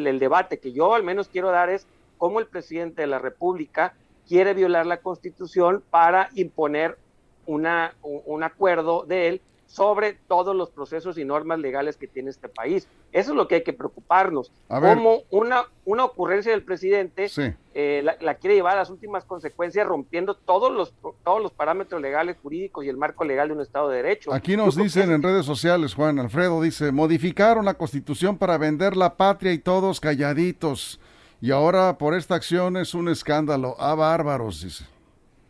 el 0.07 0.19
debate 0.19 0.59
que 0.59 0.71
yo 0.71 0.95
al 0.95 1.03
menos 1.03 1.27
quiero 1.27 1.51
dar 1.51 1.69
es 1.69 1.85
cómo 2.17 2.39
el 2.39 2.47
presidente 2.47 3.01
de 3.01 3.07
la 3.07 3.19
República 3.19 3.93
quiere 4.27 4.53
violar 4.53 4.85
la 4.85 4.97
constitución 4.97 5.83
para 5.89 6.29
imponer 6.35 6.97
una, 7.45 7.93
un, 8.03 8.43
acuerdo 8.43 9.03
de 9.05 9.27
él 9.27 9.41
sobre 9.67 10.17
todos 10.27 10.53
los 10.55 10.69
procesos 10.69 11.17
y 11.17 11.23
normas 11.23 11.57
legales 11.59 11.95
que 11.95 12.05
tiene 12.05 12.29
este 12.29 12.49
país. 12.49 12.87
Eso 13.13 13.31
es 13.31 13.37
lo 13.37 13.47
que 13.47 13.55
hay 13.55 13.63
que 13.63 13.71
preocuparnos. 13.71 14.51
Cómo 14.67 15.21
una, 15.29 15.63
una 15.85 16.03
ocurrencia 16.03 16.51
del 16.51 16.63
presidente 16.63 17.29
Sí. 17.29 17.53
eh, 17.73 18.01
la, 18.03 18.17
la 18.19 18.35
quiere 18.35 18.55
llevar 18.55 18.73
a 18.75 18.79
las 18.79 18.89
últimas 18.89 19.23
consecuencias 19.23 19.87
rompiendo 19.87 20.35
todos 20.35 20.73
los, 20.73 20.93
todos 21.23 21.41
los 21.41 21.53
parámetros 21.53 22.01
legales, 22.01 22.35
jurídicos 22.43 22.83
y 22.83 22.89
el 22.89 22.97
marco 22.97 23.23
legal 23.23 23.47
de 23.47 23.53
un 23.53 23.61
Estado 23.61 23.89
de 23.89 23.97
Derecho. 23.97 24.33
Aquí 24.33 24.51
Yo 24.51 24.57
nos 24.57 24.75
que 24.75 24.83
dicen 24.83 25.09
en 25.11 25.23
redes 25.23 25.45
sociales, 25.45 25.93
Juan 25.93 26.19
Alfredo 26.19 26.61
dice, 26.61 26.91
modificaron 26.91 27.63
la 27.63 27.75
constitución 27.75 28.37
para 28.37 28.57
vender 28.57 28.97
la 28.97 29.15
patria 29.15 29.53
y 29.53 29.57
todos 29.57 30.01
calladitos. 30.01 30.99
Y 31.41 31.51
ahora 31.51 31.97
por 31.97 32.13
esta 32.13 32.35
acción 32.35 32.77
es 32.77 32.93
un 32.93 33.09
escándalo. 33.09 33.75
Ah, 33.79 33.95
bárbaros, 33.95 34.61
dice. 34.61 34.85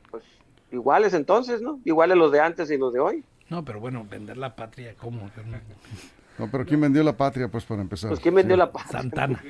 pues, 0.09 0.23
iguales 0.71 1.13
entonces, 1.13 1.61
¿no? 1.61 1.79
Iguales 1.85 2.17
los 2.17 2.31
de 2.31 2.39
antes 2.39 2.71
y 2.71 2.77
los 2.77 2.93
de 2.93 2.99
hoy. 2.99 3.23
No, 3.49 3.65
pero 3.65 3.79
bueno, 3.81 4.05
vender 4.09 4.37
la 4.37 4.55
patria, 4.55 4.95
¿cómo? 4.97 5.29
No, 6.39 6.49
pero 6.49 6.65
¿quién 6.65 6.79
vendió 6.79 7.03
la 7.03 7.15
patria, 7.17 7.49
pues, 7.49 7.65
para 7.65 7.81
empezar? 7.81 8.09
Pues, 8.09 8.21
¿quién 8.21 8.33
vendió 8.33 8.55
Sí. 8.55 8.59
la 8.59 8.71
paz? 8.71 8.87
Santana. 8.89 9.43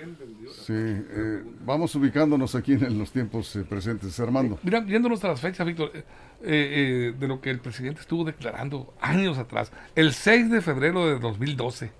Sí, 0.66 0.74
eh, 0.74 1.44
vamos 1.64 1.94
ubicándonos 1.96 2.56
aquí 2.56 2.74
en 2.74 2.98
los 2.98 3.12
tiempos 3.12 3.56
eh, 3.56 3.64
presentes. 3.64 4.20
Armando. 4.20 4.58
Mira, 4.64 4.80
viéndonos 4.80 5.24
a 5.24 5.28
las 5.30 5.40
fechas, 5.40 5.66
Víctor, 5.68 5.92
eh, 5.94 6.04
eh, 6.42 7.14
de 7.18 7.28
lo 7.28 7.40
que 7.40 7.52
el 7.52 7.60
presidente 7.60 8.02
estuvo 8.02 8.24
declarando 8.26 8.94
años 9.00 9.38
atrás, 9.38 9.72
el 9.96 10.12
6 10.14 10.50
de 10.50 10.62
febrero 10.62 11.06
de 11.06 11.20
2012, 11.20 11.92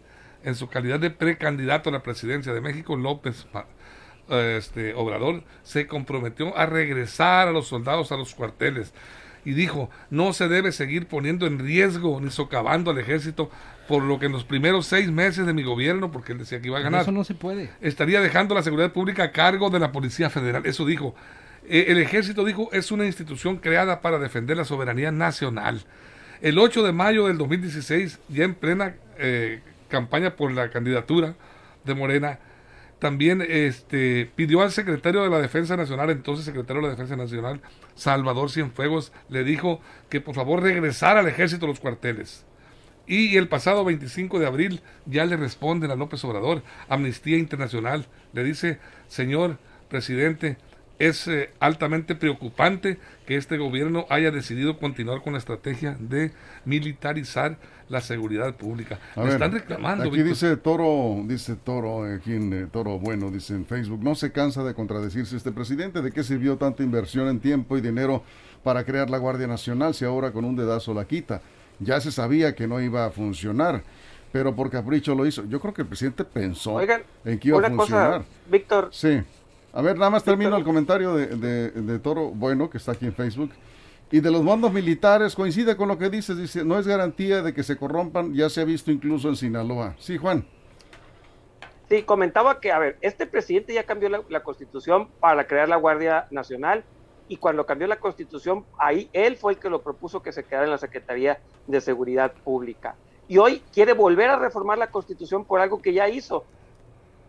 en 0.44 0.56
su 0.56 0.68
calidad 0.68 1.00
de 1.00 1.12
precandidato 1.12 1.90
a 1.90 1.94
la 1.94 2.02
presidencia 2.02 2.52
de 2.52 2.60
México, 2.62 2.96
López 2.98 3.46
este, 4.40 4.94
Obrador 4.94 5.44
se 5.64 5.88
comprometió 5.88 6.58
a 6.58 6.66
regresar 6.66 7.48
a 7.48 7.52
los 7.52 7.68
soldados 7.68 8.12
a 8.12 8.18
los 8.18 8.34
cuarteles 8.34 8.94
y 9.44 9.54
dijo, 9.54 9.90
no 10.10 10.34
se 10.34 10.48
debe 10.48 10.72
seguir 10.72 11.08
poniendo 11.08 11.48
en 11.48 11.60
riesgo 11.60 12.20
ni 12.22 12.30
socavando 12.30 12.92
al 12.92 13.00
ejército 13.00 13.50
por 13.88 14.04
lo 14.04 14.20
que 14.20 14.28
en 14.28 14.32
los 14.32 14.44
primeros 14.44 14.86
seis 14.86 15.12
meses 15.12 15.46
de 15.46 15.54
mi 15.54 15.64
gobierno, 15.64 16.12
porque 16.12 16.32
él 16.34 16.38
decía 16.38 16.62
que 16.62 16.68
iba 16.68 16.78
a 16.78 16.82
ganar, 16.82 17.02
Eso 17.02 17.12
no 17.12 17.24
se 17.24 17.34
puede. 17.34 17.72
estaría 17.82 18.22
dejando 18.22 18.56
la 18.56 18.64
seguridad 18.64 18.94
pública 18.94 19.24
a 19.24 19.32
cargo 19.32 19.70
de 19.70 19.80
la 19.80 19.92
Policía 19.92 20.30
Federal. 20.30 20.66
Eso 20.66 20.86
dijo. 20.86 21.16
Eh, 21.68 21.86
el 21.90 22.00
ejército 22.00 22.44
dijo 22.44 22.70
es 22.72 22.92
una 22.92 23.06
institución 23.06 23.58
creada 23.58 24.02
para 24.02 24.18
defender 24.18 24.58
la 24.58 24.66
soberanía 24.66 25.12
nacional. 25.12 25.82
El 26.42 26.58
8 26.58 26.84
de 26.84 26.92
mayo 26.92 27.28
del 27.28 27.38
2016, 27.38 28.20
ya 28.30 28.46
en 28.46 28.56
plena 28.56 28.96
eh, 29.20 29.62
campaña 29.90 30.36
por 30.36 30.52
la 30.52 30.70
candidatura 30.72 31.36
de 31.84 31.94
Morena, 31.94 32.40
también 33.02 33.42
este, 33.42 34.30
pidió 34.36 34.62
al 34.62 34.72
secretario 34.72 35.24
de 35.24 35.30
la 35.32 35.42
Defensa 35.42 35.76
Nacional, 35.76 36.12
entonces 36.12 36.46
secretario 36.46 36.84
de 36.84 36.88
la 36.88 36.94
Defensa 36.94 37.16
Nacional, 37.16 37.60
Salvador 37.96 38.52
Cienfuegos, 38.52 39.12
le 39.28 39.44
dijo 39.44 39.82
que 40.08 40.22
por 40.22 40.36
favor 40.36 40.62
regresara 40.62 41.22
al 41.22 41.28
ejército 41.28 41.66
a 41.66 41.70
los 41.70 41.80
cuarteles. 41.80 42.46
Y 43.08 43.38
el 43.38 43.48
pasado 43.48 43.84
25 43.84 44.38
de 44.38 44.46
abril 44.46 44.82
ya 45.08 45.26
le 45.26 45.36
responden 45.36 45.90
a 45.90 45.96
López 45.96 46.24
Obrador, 46.26 46.62
Amnistía 46.90 47.40
Internacional, 47.40 48.06
le 48.34 48.44
dice, 48.44 48.78
señor 49.08 49.58
presidente, 49.90 50.58
es 51.08 51.28
eh, 51.28 51.50
altamente 51.60 52.16
preocupante 52.16 53.00
que 53.26 53.36
este 53.38 53.58
gobierno 53.58 54.06
haya 54.10 54.32
decidido 54.32 54.78
continuar 54.78 55.22
con 55.24 55.34
la 55.34 55.40
estrategia 55.40 55.98
de 56.00 56.32
militarizar 56.66 57.58
la 57.90 58.02
seguridad 58.02 58.56
pública. 58.56 59.00
A 59.16 59.20
Le 59.22 59.26
ver, 59.26 59.34
están 59.34 59.52
reclamando. 59.52 60.04
Aquí 60.04 60.12
Víctor. 60.18 60.30
dice 60.30 60.58
Toro, 60.58 61.22
dice 61.26 61.56
Toro, 61.56 62.04
aquí 62.06 62.34
en 62.34 62.54
eh, 62.54 62.68
Toro 62.72 63.00
Bueno, 63.00 63.32
dice 63.32 63.54
en 63.54 63.66
Facebook, 63.66 64.02
no 64.04 64.16
se 64.16 64.32
cansa 64.32 64.64
de 64.64 64.74
contradecirse 64.74 65.36
este 65.36 65.52
presidente, 65.52 66.02
¿de 66.02 66.12
qué 66.12 66.24
sirvió 66.24 66.58
tanta 66.58 66.84
inversión 66.84 67.28
en 67.28 67.40
tiempo 67.40 67.78
y 67.78 67.82
dinero 67.82 68.24
para 68.64 68.84
crear 68.86 69.10
la 69.10 69.18
Guardia 69.18 69.48
Nacional 69.48 69.94
si 69.94 70.06
ahora 70.06 70.32
con 70.32 70.46
un 70.46 70.56
dedazo 70.56 70.94
la 70.94 71.06
quita? 71.06 71.42
Ya 71.80 72.00
se 72.00 72.12
sabía 72.12 72.56
que 72.56 72.68
no 72.68 72.80
iba 72.80 73.06
a 73.06 73.12
funcionar, 73.12 73.84
pero 74.32 74.56
por 74.56 74.70
capricho 74.70 75.16
lo 75.16 75.26
hizo. 75.26 75.44
Yo 75.50 75.60
creo 75.60 75.74
que 75.74 75.82
el 75.82 75.88
presidente 75.88 76.24
pensó 76.24 76.74
Oigan, 76.76 77.02
en 77.26 77.40
que 77.40 77.48
iba 77.50 77.60
a 77.60 77.70
funcionar. 77.70 78.12
cosa, 78.20 78.26
Víctor, 78.50 78.90
Sí. 78.92 79.22
A 79.74 79.82
ver, 79.82 79.98
nada 79.98 80.10
más 80.12 80.24
termino 80.24 80.56
el 80.58 80.64
comentario 80.64 81.14
de, 81.16 81.28
de- 81.28 81.70
de 81.72 82.00
Toro 82.00 82.30
Bueno, 82.30 82.70
que 82.70 82.78
está 82.78 82.92
aquí 82.94 83.06
en 83.06 83.14
Facebook. 83.14 83.52
Y 84.12 84.20
de 84.20 84.30
los 84.30 84.44
mandos 84.44 84.74
militares, 84.74 85.36
coincide 85.36 85.78
con 85.78 85.88
lo 85.88 85.98
que 85.98 86.10
dices, 86.10 86.38
dice, 86.38 86.66
no 86.66 86.78
es 86.78 86.86
garantía 86.86 87.42
de 87.42 87.54
que 87.54 87.64
se 87.64 87.78
corrompan, 87.78 88.34
ya 88.34 88.50
se 88.50 88.60
ha 88.60 88.66
visto 88.66 88.92
incluso 88.92 89.30
en 89.30 89.38
Sinaloa. 89.38 89.96
Sí, 90.00 90.18
Juan. 90.18 90.46
Sí, 91.88 92.04
comentaba 92.04 92.60
que, 92.60 92.72
a 92.74 92.80
ver, 92.80 92.98
este 93.02 93.26
presidente 93.26 93.74
ya 93.74 93.84
cambió 93.86 94.10
la, 94.10 94.22
la 94.30 94.44
constitución 94.44 95.10
para 95.22 95.48
crear 95.48 95.70
la 95.70 95.78
Guardia 95.78 96.28
Nacional 96.32 96.84
y 97.30 97.38
cuando 97.38 97.66
cambió 97.66 97.88
la 97.88 98.00
constitución, 98.00 98.66
ahí 98.78 99.10
él 99.14 99.38
fue 99.38 99.54
el 99.54 99.60
que 99.60 99.70
lo 99.70 99.82
propuso 99.82 100.22
que 100.22 100.34
se 100.34 100.44
quedara 100.44 100.66
en 100.66 100.72
la 100.72 100.78
Secretaría 100.78 101.40
de 101.68 101.80
Seguridad 101.80 102.34
Pública. 102.44 102.96
Y 103.30 103.38
hoy 103.38 103.62
quiere 103.74 103.94
volver 103.94 104.30
a 104.30 104.36
reformar 104.38 104.78
la 104.78 104.88
constitución 104.92 105.46
por 105.46 105.62
algo 105.62 105.82
que 105.82 105.94
ya 105.94 106.10
hizo. 106.10 106.44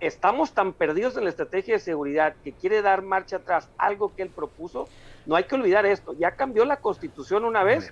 Estamos 0.03 0.53
tan 0.53 0.73
perdidos 0.73 1.17
en 1.17 1.25
la 1.25 1.31
estrategia 1.31 1.75
de 1.75 1.81
seguridad 1.81 2.35
que 2.43 2.53
quiere 2.53 2.83
dar 2.83 3.03
marcha 3.03 3.37
atrás 3.37 3.69
algo 3.79 4.15
que 4.15 4.23
él 4.23 4.31
propuso. 4.31 4.89
No 5.27 5.37
hay 5.37 5.45
que 5.45 5.55
olvidar 5.55 5.87
esto. 5.87 6.15
Ya 6.19 6.33
cambió 6.33 6.65
la 6.65 6.79
constitución 6.79 7.45
una 7.45 7.63
vez 7.63 7.91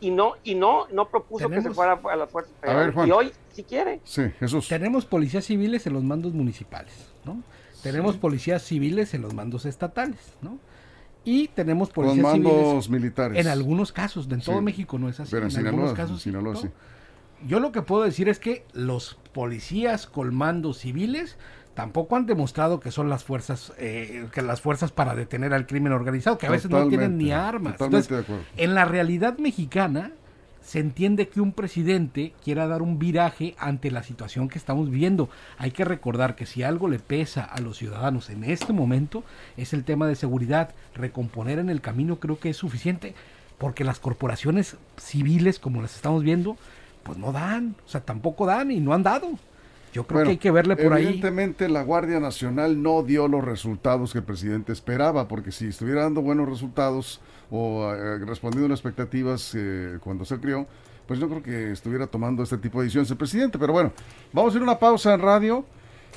y 0.00 0.10
no 0.10 0.32
y 0.42 0.56
no 0.56 0.88
no 0.92 1.08
propuso 1.08 1.48
que 1.48 1.62
se 1.62 1.70
fuera 1.70 2.00
a 2.10 2.16
la 2.16 2.26
fuerza 2.26 2.50
A 2.62 2.74
ver, 2.74 2.92
Juan. 2.92 3.08
y 3.08 3.12
hoy 3.12 3.32
si 3.52 3.62
quiere. 3.62 4.00
Sí, 4.02 4.22
Jesús. 4.40 4.66
Tenemos 4.68 5.04
policías 5.06 5.44
civiles 5.44 5.86
en 5.86 5.92
los 5.92 6.02
mandos 6.02 6.32
municipales, 6.32 6.92
¿no? 7.24 7.40
Tenemos 7.82 8.16
policías 8.16 8.62
civiles 8.62 9.14
en 9.14 9.22
los 9.22 9.32
mandos 9.32 9.64
estatales, 9.64 10.34
¿no? 10.40 10.58
Y 11.24 11.46
tenemos 11.48 11.90
policías 11.90 12.24
mandos 12.24 12.52
civiles 12.52 12.88
militares. 12.90 13.38
en 13.38 13.46
algunos 13.46 13.92
casos, 13.92 14.26
en 14.28 14.40
todo 14.40 14.56
Sí. 14.58 14.62
México 14.64 14.98
no 14.98 15.08
es 15.08 15.20
así. 15.20 15.30
Pero 15.30 15.46
en 15.46 15.56
algunos 15.56 15.70
Sinaloa, 15.90 15.94
casos 15.94 16.16
en 16.16 16.18
Sinaloa, 16.18 16.54
¿no? 16.54 16.60
sí. 16.60 16.68
Yo 17.46 17.60
lo 17.60 17.72
que 17.72 17.82
puedo 17.82 18.02
decir 18.02 18.28
es 18.28 18.38
que 18.38 18.64
los 18.72 19.18
policías 19.32 20.06
con 20.06 20.34
mandos 20.34 20.78
civiles 20.78 21.36
tampoco 21.74 22.16
han 22.16 22.26
demostrado 22.26 22.80
que 22.80 22.90
son 22.90 23.08
las 23.08 23.24
fuerzas, 23.24 23.72
eh, 23.78 24.26
que 24.32 24.42
las 24.42 24.60
fuerzas 24.60 24.92
para 24.92 25.14
detener 25.14 25.54
al 25.54 25.66
crimen 25.66 25.92
organizado, 25.92 26.38
que 26.38 26.46
a 26.46 26.50
veces 26.50 26.70
no 26.70 26.86
tienen 26.88 27.16
ni 27.16 27.32
armas. 27.32 27.76
Entonces, 27.80 28.26
en 28.56 28.74
la 28.74 28.84
realidad 28.84 29.38
mexicana 29.38 30.12
se 30.62 30.78
entiende 30.78 31.28
que 31.28 31.40
un 31.40 31.52
presidente 31.52 32.32
quiera 32.44 32.68
dar 32.68 32.82
un 32.82 32.98
viraje 32.98 33.56
ante 33.58 33.90
la 33.90 34.02
situación 34.02 34.48
que 34.48 34.58
estamos 34.58 34.90
viendo. 34.90 35.28
Hay 35.58 35.72
que 35.72 35.84
recordar 35.84 36.36
que 36.36 36.46
si 36.46 36.62
algo 36.62 36.88
le 36.88 37.00
pesa 37.00 37.42
a 37.42 37.60
los 37.60 37.78
ciudadanos 37.78 38.30
en 38.30 38.44
este 38.44 38.72
momento 38.72 39.24
es 39.56 39.72
el 39.72 39.84
tema 39.84 40.06
de 40.06 40.14
seguridad. 40.14 40.74
Recomponer 40.94 41.58
en 41.58 41.68
el 41.68 41.80
camino 41.80 42.20
creo 42.20 42.38
que 42.38 42.50
es 42.50 42.56
suficiente 42.56 43.14
porque 43.58 43.84
las 43.84 43.98
corporaciones 43.98 44.76
civiles 44.96 45.58
como 45.58 45.82
las 45.82 45.96
estamos 45.96 46.22
viendo 46.22 46.56
pues 47.02 47.18
no 47.18 47.32
dan, 47.32 47.74
o 47.84 47.88
sea, 47.88 48.00
tampoco 48.00 48.46
dan 48.46 48.70
y 48.70 48.80
no 48.80 48.92
han 48.92 49.02
dado. 49.02 49.30
Yo 49.92 50.06
creo 50.06 50.24
que 50.24 50.30
hay 50.30 50.38
que 50.38 50.50
verle 50.50 50.74
por 50.76 50.94
ahí. 50.94 51.04
Evidentemente 51.04 51.68
la 51.68 51.82
Guardia 51.82 52.18
Nacional 52.18 52.82
no 52.82 53.02
dio 53.02 53.28
los 53.28 53.44
resultados 53.44 54.12
que 54.12 54.18
el 54.18 54.24
presidente 54.24 54.72
esperaba, 54.72 55.28
porque 55.28 55.52
si 55.52 55.66
estuviera 55.66 56.02
dando 56.02 56.22
buenos 56.22 56.48
resultados 56.48 57.20
o 57.50 57.92
eh, 57.92 58.18
respondiendo 58.20 58.66
a 58.66 58.70
las 58.70 58.78
expectativas 58.78 59.52
eh, 59.54 59.98
cuando 60.02 60.24
se 60.24 60.38
crió, 60.38 60.66
pues 61.06 61.20
yo 61.20 61.28
creo 61.28 61.42
que 61.42 61.72
estuviera 61.72 62.06
tomando 62.06 62.42
este 62.42 62.56
tipo 62.56 62.78
de 62.78 62.84
decisiones 62.84 63.10
el 63.10 63.18
presidente. 63.18 63.58
Pero 63.58 63.74
bueno, 63.74 63.92
vamos 64.32 64.54
a 64.54 64.56
ir 64.56 64.62
a 64.62 64.64
una 64.64 64.78
pausa 64.78 65.12
en 65.12 65.20
radio 65.20 65.66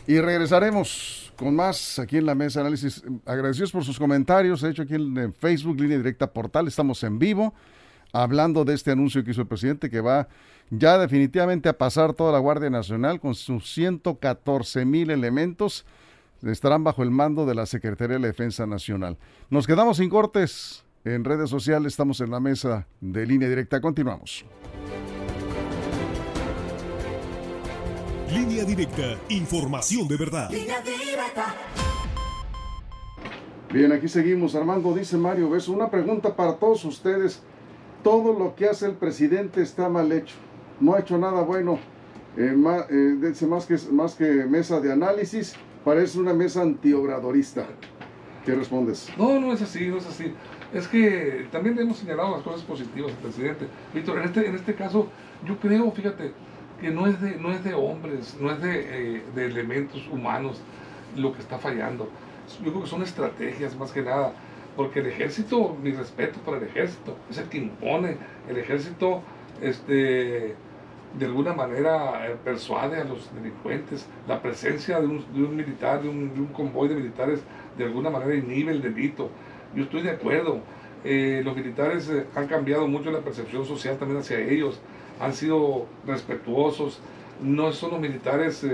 y 0.08 0.20
regresaremos 0.22 1.34
con 1.36 1.54
más 1.54 2.00
aquí 2.00 2.18
en 2.18 2.28
la 2.28 2.36
mesa 2.36 2.62
de 2.62 2.68
análisis. 2.68 3.04
Agradecidos 3.26 3.74
por 3.74 3.84
sus 3.84 4.00
comentarios, 4.00 4.64
he 4.64 4.70
hecho 4.70 4.84
aquí 4.84 4.96
en 4.96 5.34
Facebook, 5.34 5.82
línea 5.82 5.98
directa 5.98 6.32
portal, 6.32 6.68
estamos 6.70 7.04
en 7.04 7.20
vivo 7.20 7.54
hablando 8.16 8.64
de 8.64 8.74
este 8.74 8.92
anuncio 8.92 9.24
que 9.24 9.32
hizo 9.32 9.42
el 9.42 9.48
presidente 9.48 9.90
que 9.90 10.00
va 10.00 10.28
ya 10.70 10.98
definitivamente 10.98 11.68
a 11.70 11.78
pasar 11.78 12.14
toda 12.14 12.32
la 12.32 12.40
Guardia 12.40 12.70
Nacional 12.70 13.20
con 13.20 13.36
sus 13.36 13.74
114 13.74 14.86
mil 14.86 15.12
elementos. 15.12 15.86
Estarán 16.42 16.84
bajo 16.84 17.04
el 17.04 17.12
mando 17.12 17.46
de 17.46 17.56
la 17.56 17.66
Secretaría 17.66 18.16
de 18.16 18.22
la 18.22 18.28
Defensa 18.28 18.66
Nacional. 18.66 19.18
Nos 19.50 19.68
quedamos 19.68 19.98
sin 19.98 20.10
cortes. 20.10 20.86
En 21.04 21.24
redes 21.24 21.50
sociales 21.50 21.94
estamos 21.94 22.20
en 22.22 22.32
la 22.32 22.40
mesa 22.40 22.88
de 23.02 23.26
línea 23.26 23.50
directa. 23.50 23.82
Continuamos. 23.82 24.46
Línea 28.32 28.64
directa, 28.64 29.18
información 29.30 30.08
de 30.08 30.18
verdad. 30.18 30.50
Bien, 33.72 33.92
aquí 33.92 34.08
seguimos. 34.08 34.56
Armando 34.56 34.94
dice 34.94 35.18
Mario 35.18 35.50
Beso, 35.50 35.74
una 35.74 35.90
pregunta 35.92 36.36
para 36.36 36.56
todos 36.56 36.86
ustedes. 36.86 37.44
Todo 38.06 38.38
lo 38.38 38.54
que 38.54 38.70
hace 38.70 38.86
el 38.86 38.94
presidente 38.94 39.64
está 39.64 39.90
mal 39.90 40.12
hecho 40.12 40.36
no 40.80 40.94
ha 40.94 41.00
hecho 41.00 41.18
nada 41.18 41.42
bueno. 41.42 41.80
Eh, 42.38 42.54
más, 42.56 42.86
eh, 42.92 43.34
más, 43.48 43.66
que, 43.66 43.78
más 43.92 44.14
que 44.14 44.26
mesa 44.46 44.80
de 44.80 44.92
análisis, 44.92 45.56
parece 45.84 46.20
una 46.20 46.32
mesa 46.32 46.62
antiobradorista. 46.62 47.66
¿Qué 48.46 48.54
respondes? 48.54 49.10
No, 49.18 49.40
no 49.40 49.52
es 49.52 49.64
así, 49.64 49.88
no 49.88 49.98
es 49.98 50.06
así. 50.06 50.32
Es 50.72 50.88
que 50.88 51.48
también 51.52 51.80
hemos 51.80 51.98
señalado 51.98 52.36
las 52.36 52.44
cosas 52.44 52.62
positivas 52.62 53.12
del 53.12 53.22
presidente. 53.22 53.66
Víctor, 53.92 54.20
en 54.20 54.26
este, 54.26 54.48
en 54.50 54.54
este 54.54 54.76
caso, 54.76 55.08
yo 55.44 55.58
creo, 55.60 55.90
fíjate, 55.90 56.32
que 56.80 56.92
no 56.92 57.08
es 57.08 57.20
de, 57.20 57.38
no 57.38 57.52
es 57.52 57.64
de 57.64 57.74
hombres, 57.74 58.38
no 58.40 58.52
es 58.52 58.62
de, 58.62 59.16
eh, 59.16 59.24
de 59.34 59.46
elementos 59.48 60.08
humanos 60.12 60.62
lo 61.16 61.34
que 61.34 61.42
está 61.42 61.58
fallando. 61.58 62.08
Yo 62.64 62.70
creo 62.70 62.84
que 62.84 62.90
son 62.90 63.02
estrategias 63.02 63.76
más 63.76 63.92
que 63.92 64.04
nada 64.04 64.34
porque 64.76 65.00
el 65.00 65.08
ejército, 65.08 65.78
mi 65.82 65.92
respeto 65.92 66.40
para 66.40 66.58
el 66.58 66.64
ejército, 66.64 67.16
es 67.30 67.38
el 67.38 67.50
que 67.50 67.58
impone. 67.58 68.18
El 68.50 68.58
ejército 68.58 69.22
este, 69.62 70.56
de 71.18 71.26
alguna 71.26 71.54
manera 71.54 72.28
eh, 72.28 72.36
persuade 72.44 73.00
a 73.00 73.04
los 73.06 73.34
delincuentes. 73.34 74.08
La 74.28 74.42
presencia 74.42 75.00
de 75.00 75.08
un, 75.08 75.56
militar, 75.56 76.02
de 76.02 76.10
un, 76.10 76.50
convoy 76.54 76.90
de 76.90 76.96
militares, 76.96 77.42
de 77.78 77.86
alguna 77.86 78.10
manera 78.10 78.36
inhibe 78.36 78.72
el 78.72 78.82
delito. 78.82 79.30
Yo 79.74 79.84
estoy 79.84 80.02
de 80.02 80.12
acuerdo. 80.12 80.60
Eh, 81.04 81.42
los 81.44 81.56
militares 81.56 82.10
eh, 82.10 82.26
han 82.36 82.48
cambiado 82.48 82.88
mucho 82.88 83.12
la 83.12 83.20
percepción 83.20 83.66
social 83.66 83.98
también 83.98 84.22
hacia 84.22 84.40
ellos, 84.40 84.80
han 85.20 85.34
sido 85.34 85.86
respetuosos. 86.06 87.00
No 87.42 87.72
son 87.72 87.92
los 87.92 88.00
militares 88.00 88.66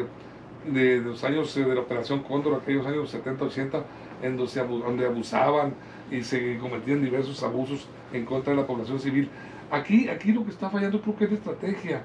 de, 0.65 0.97
los 0.99 1.23
años 1.23 1.53
de 1.53 1.75
la 1.75 1.81
Operación 1.81 2.23
Cóndor, 2.23 2.61
aquellos 2.61 2.85
años 2.85 3.13
70-80, 3.13 3.83
en 4.21 4.37
donde, 4.37 5.05
abusaban 5.05 5.73
y 6.09 6.23
se 6.23 6.57
cometían 6.57 7.03
diversos 7.03 7.41
abusos 7.43 7.87
en 8.13 8.25
contra 8.25 8.53
de 8.53 8.61
la 8.61 8.67
población 8.67 8.99
civil. 8.99 9.29
Aquí, 9.71 10.09
aquí 10.09 10.31
lo 10.31 10.43
que 10.43 10.51
está 10.51 10.69
fallando 10.69 11.01
creo 11.01 11.15
que 11.15 11.23
es 11.25 11.31
la 11.31 11.37
estrategia. 11.37 12.03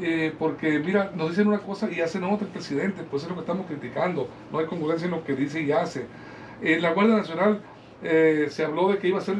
Eh, 0.00 0.32
porque 0.38 0.78
mira, 0.78 1.12
nos 1.14 1.30
dicen 1.30 1.48
una 1.48 1.58
cosa 1.58 1.90
y 1.90 2.00
hacen 2.00 2.24
otra 2.24 2.46
el 2.46 2.52
presidente, 2.52 3.02
pues 3.10 3.24
es 3.24 3.28
lo 3.28 3.34
que 3.34 3.40
estamos 3.40 3.66
criticando, 3.66 4.28
no 4.50 4.58
hay 4.58 4.66
congruencia 4.66 5.04
en 5.06 5.10
lo 5.10 5.24
que 5.24 5.34
dice 5.34 5.60
y 5.60 5.72
hace. 5.72 6.06
Eh, 6.62 6.78
la 6.80 6.92
Guardia 6.92 7.16
Nacional 7.16 7.60
eh, 8.02 8.46
se 8.50 8.64
habló 8.64 8.88
de 8.88 8.98
que 8.98 9.08
iba 9.08 9.18
a 9.18 9.22
ser 9.22 9.36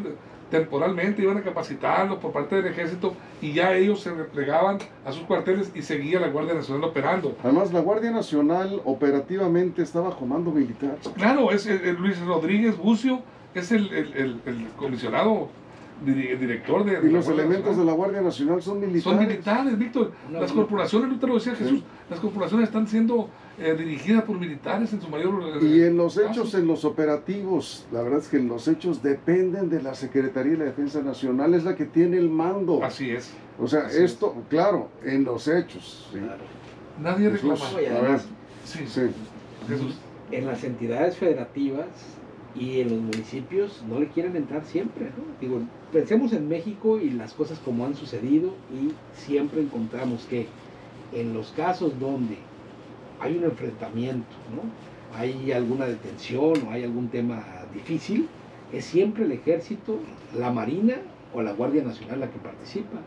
temporalmente, 0.50 1.22
iban 1.22 1.38
a 1.38 1.42
capacitarlo 1.42 2.18
por 2.18 2.32
parte 2.32 2.56
del 2.56 2.66
ejército 2.66 3.14
y 3.40 3.52
ya 3.52 3.74
ellos 3.74 4.00
se 4.00 4.12
replegaban 4.12 4.78
a 5.04 5.12
sus 5.12 5.22
cuarteles 5.22 5.70
y 5.74 5.82
seguía 5.82 6.20
la 6.20 6.28
Guardia 6.28 6.54
Nacional 6.54 6.84
operando. 6.84 7.36
Además, 7.42 7.72
la 7.72 7.80
Guardia 7.80 8.10
Nacional 8.10 8.82
operativamente 8.84 9.82
está 9.82 10.00
bajo 10.00 10.26
mando 10.26 10.50
militar. 10.50 10.96
Claro, 11.16 11.50
es 11.52 11.66
Luis 11.98 12.20
Rodríguez 12.20 12.76
Bucio, 12.76 13.20
es 13.54 13.72
el, 13.72 13.92
el, 13.92 14.40
el 14.46 14.68
comisionado 14.76 15.48
director 16.04 16.84
de... 16.84 17.08
Y 17.08 17.12
los 17.12 17.28
elementos 17.28 17.76
de 17.76 17.84
la 17.84 17.92
Guardia 17.92 18.20
Nacional 18.20 18.62
son 18.62 18.80
militares. 18.80 19.04
Son 19.04 19.18
militares, 19.18 19.78
Víctor. 19.78 20.12
las 20.30 20.52
corporaciones, 20.52 21.08
ahorita 21.08 21.26
lo 21.26 21.34
decía 21.34 21.54
Jesús, 21.54 21.82
las 22.08 22.20
corporaciones 22.20 22.68
están 22.68 22.86
siendo 22.86 23.28
eh, 23.58 23.74
dirigidas 23.76 24.24
por 24.24 24.38
militares 24.38 24.92
en 24.92 25.00
su 25.00 25.08
mayor... 25.08 25.42
Eh, 25.60 25.66
y 25.66 25.82
en 25.82 25.96
los 25.96 26.16
hechos, 26.18 26.54
en 26.54 26.66
los 26.66 26.84
operativos, 26.84 27.86
la 27.92 28.02
verdad 28.02 28.20
es 28.20 28.28
que 28.28 28.38
en 28.38 28.48
los 28.48 28.66
hechos 28.68 29.02
dependen 29.02 29.68
de 29.68 29.82
la 29.82 29.94
Secretaría 29.94 30.52
de 30.52 30.58
la 30.58 30.64
Defensa 30.64 31.02
Nacional, 31.02 31.54
es 31.54 31.64
la 31.64 31.76
que 31.76 31.84
tiene 31.84 32.16
el 32.16 32.30
mando. 32.30 32.82
Así 32.82 33.10
es. 33.10 33.32
O 33.58 33.66
sea, 33.66 33.90
esto, 33.90 34.34
claro, 34.48 34.88
en 35.04 35.24
los 35.24 35.46
hechos. 35.48 36.10
Nadie 37.00 37.30
reclama. 37.30 37.56
sí, 38.64 38.86
sí. 38.86 39.02
Jesús. 39.68 39.98
En 40.30 40.46
las 40.46 40.62
entidades 40.64 41.16
federativas 41.16 41.86
y 42.54 42.80
en 42.80 42.90
los 42.90 43.00
municipios 43.00 43.82
no 43.88 44.00
le 44.00 44.08
quieren 44.08 44.36
entrar 44.36 44.64
siempre. 44.64 45.10
Digo, 45.40 45.60
pensemos 45.92 46.32
en 46.32 46.48
México 46.48 46.98
y 46.98 47.10
las 47.10 47.32
cosas 47.32 47.58
como 47.60 47.86
han 47.86 47.94
sucedido 47.94 48.54
y 48.72 48.92
siempre 49.18 49.60
encontramos 49.60 50.26
que 50.28 50.46
en 51.12 51.34
los 51.34 51.52
casos 51.52 51.98
donde 51.98 52.38
hay 53.20 53.36
un 53.36 53.44
enfrentamiento, 53.44 54.34
¿no? 54.54 54.62
hay 55.16 55.52
alguna 55.52 55.86
detención 55.86 56.54
o 56.66 56.70
hay 56.70 56.84
algún 56.84 57.08
tema 57.08 57.44
difícil, 57.74 58.28
es 58.72 58.84
siempre 58.84 59.24
el 59.24 59.32
ejército, 59.32 59.98
la 60.36 60.50
marina 60.52 60.96
o 61.34 61.42
la 61.42 61.52
Guardia 61.52 61.82
Nacional 61.82 62.20
la 62.20 62.30
que 62.30 62.38
participa. 62.38 62.98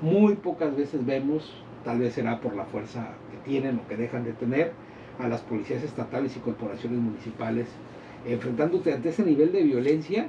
Muy 0.00 0.36
pocas 0.36 0.76
veces 0.76 1.04
vemos, 1.04 1.52
tal 1.84 1.98
vez 1.98 2.14
será 2.14 2.40
por 2.40 2.54
la 2.54 2.64
fuerza 2.64 3.14
que 3.30 3.50
tienen 3.50 3.78
o 3.78 3.88
que 3.88 3.96
dejan 3.96 4.24
de 4.24 4.32
tener, 4.32 4.72
a 5.18 5.28
las 5.28 5.40
policías 5.40 5.82
estatales 5.82 6.36
y 6.36 6.40
corporaciones 6.40 7.00
municipales 7.00 7.66
enfrentándote 8.26 8.92
ante 8.92 9.10
ese 9.10 9.24
nivel 9.24 9.52
de 9.52 9.62
violencia 9.62 10.28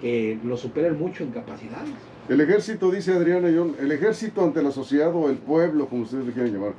que 0.00 0.38
lo 0.44 0.56
superan 0.56 0.98
mucho 0.98 1.24
en 1.24 1.30
capacidades. 1.30 1.90
El 2.28 2.40
ejército, 2.40 2.90
dice 2.90 3.12
Adriana 3.12 3.48
John, 3.54 3.76
el 3.80 3.92
ejército 3.92 4.44
ante 4.44 4.62
la 4.62 4.70
sociedad 4.70 5.14
o 5.14 5.30
el 5.30 5.36
pueblo, 5.36 5.88
como 5.88 6.02
ustedes 6.02 6.26
le 6.26 6.32
quieren 6.32 6.52
llamar, 6.52 6.72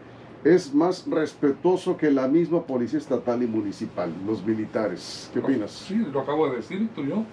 es 0.44 0.74
más 0.74 1.06
respetuoso 1.08 1.98
que 1.98 2.12
la 2.12 2.28
misma 2.28 2.64
policía 2.64 3.00
estatal 3.00 3.42
y 3.42 3.48
municipal, 3.48 4.14
los 4.26 4.46
militares. 4.46 5.30
¿Qué 5.34 5.40
opinas? 5.40 5.72
Sí, 5.72 5.96
lo 5.96 6.22
acabo 6.22 6.50
de 6.50 6.58
decir, 6.58 6.88
tú 6.94 7.04
yo. 7.06 7.24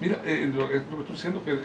Mira, 0.00 0.20
eh, 0.24 0.50
lo, 0.54 0.68
que 0.68 0.76
estoy 0.76 1.04
diciendo 1.10 1.42
que 1.44 1.58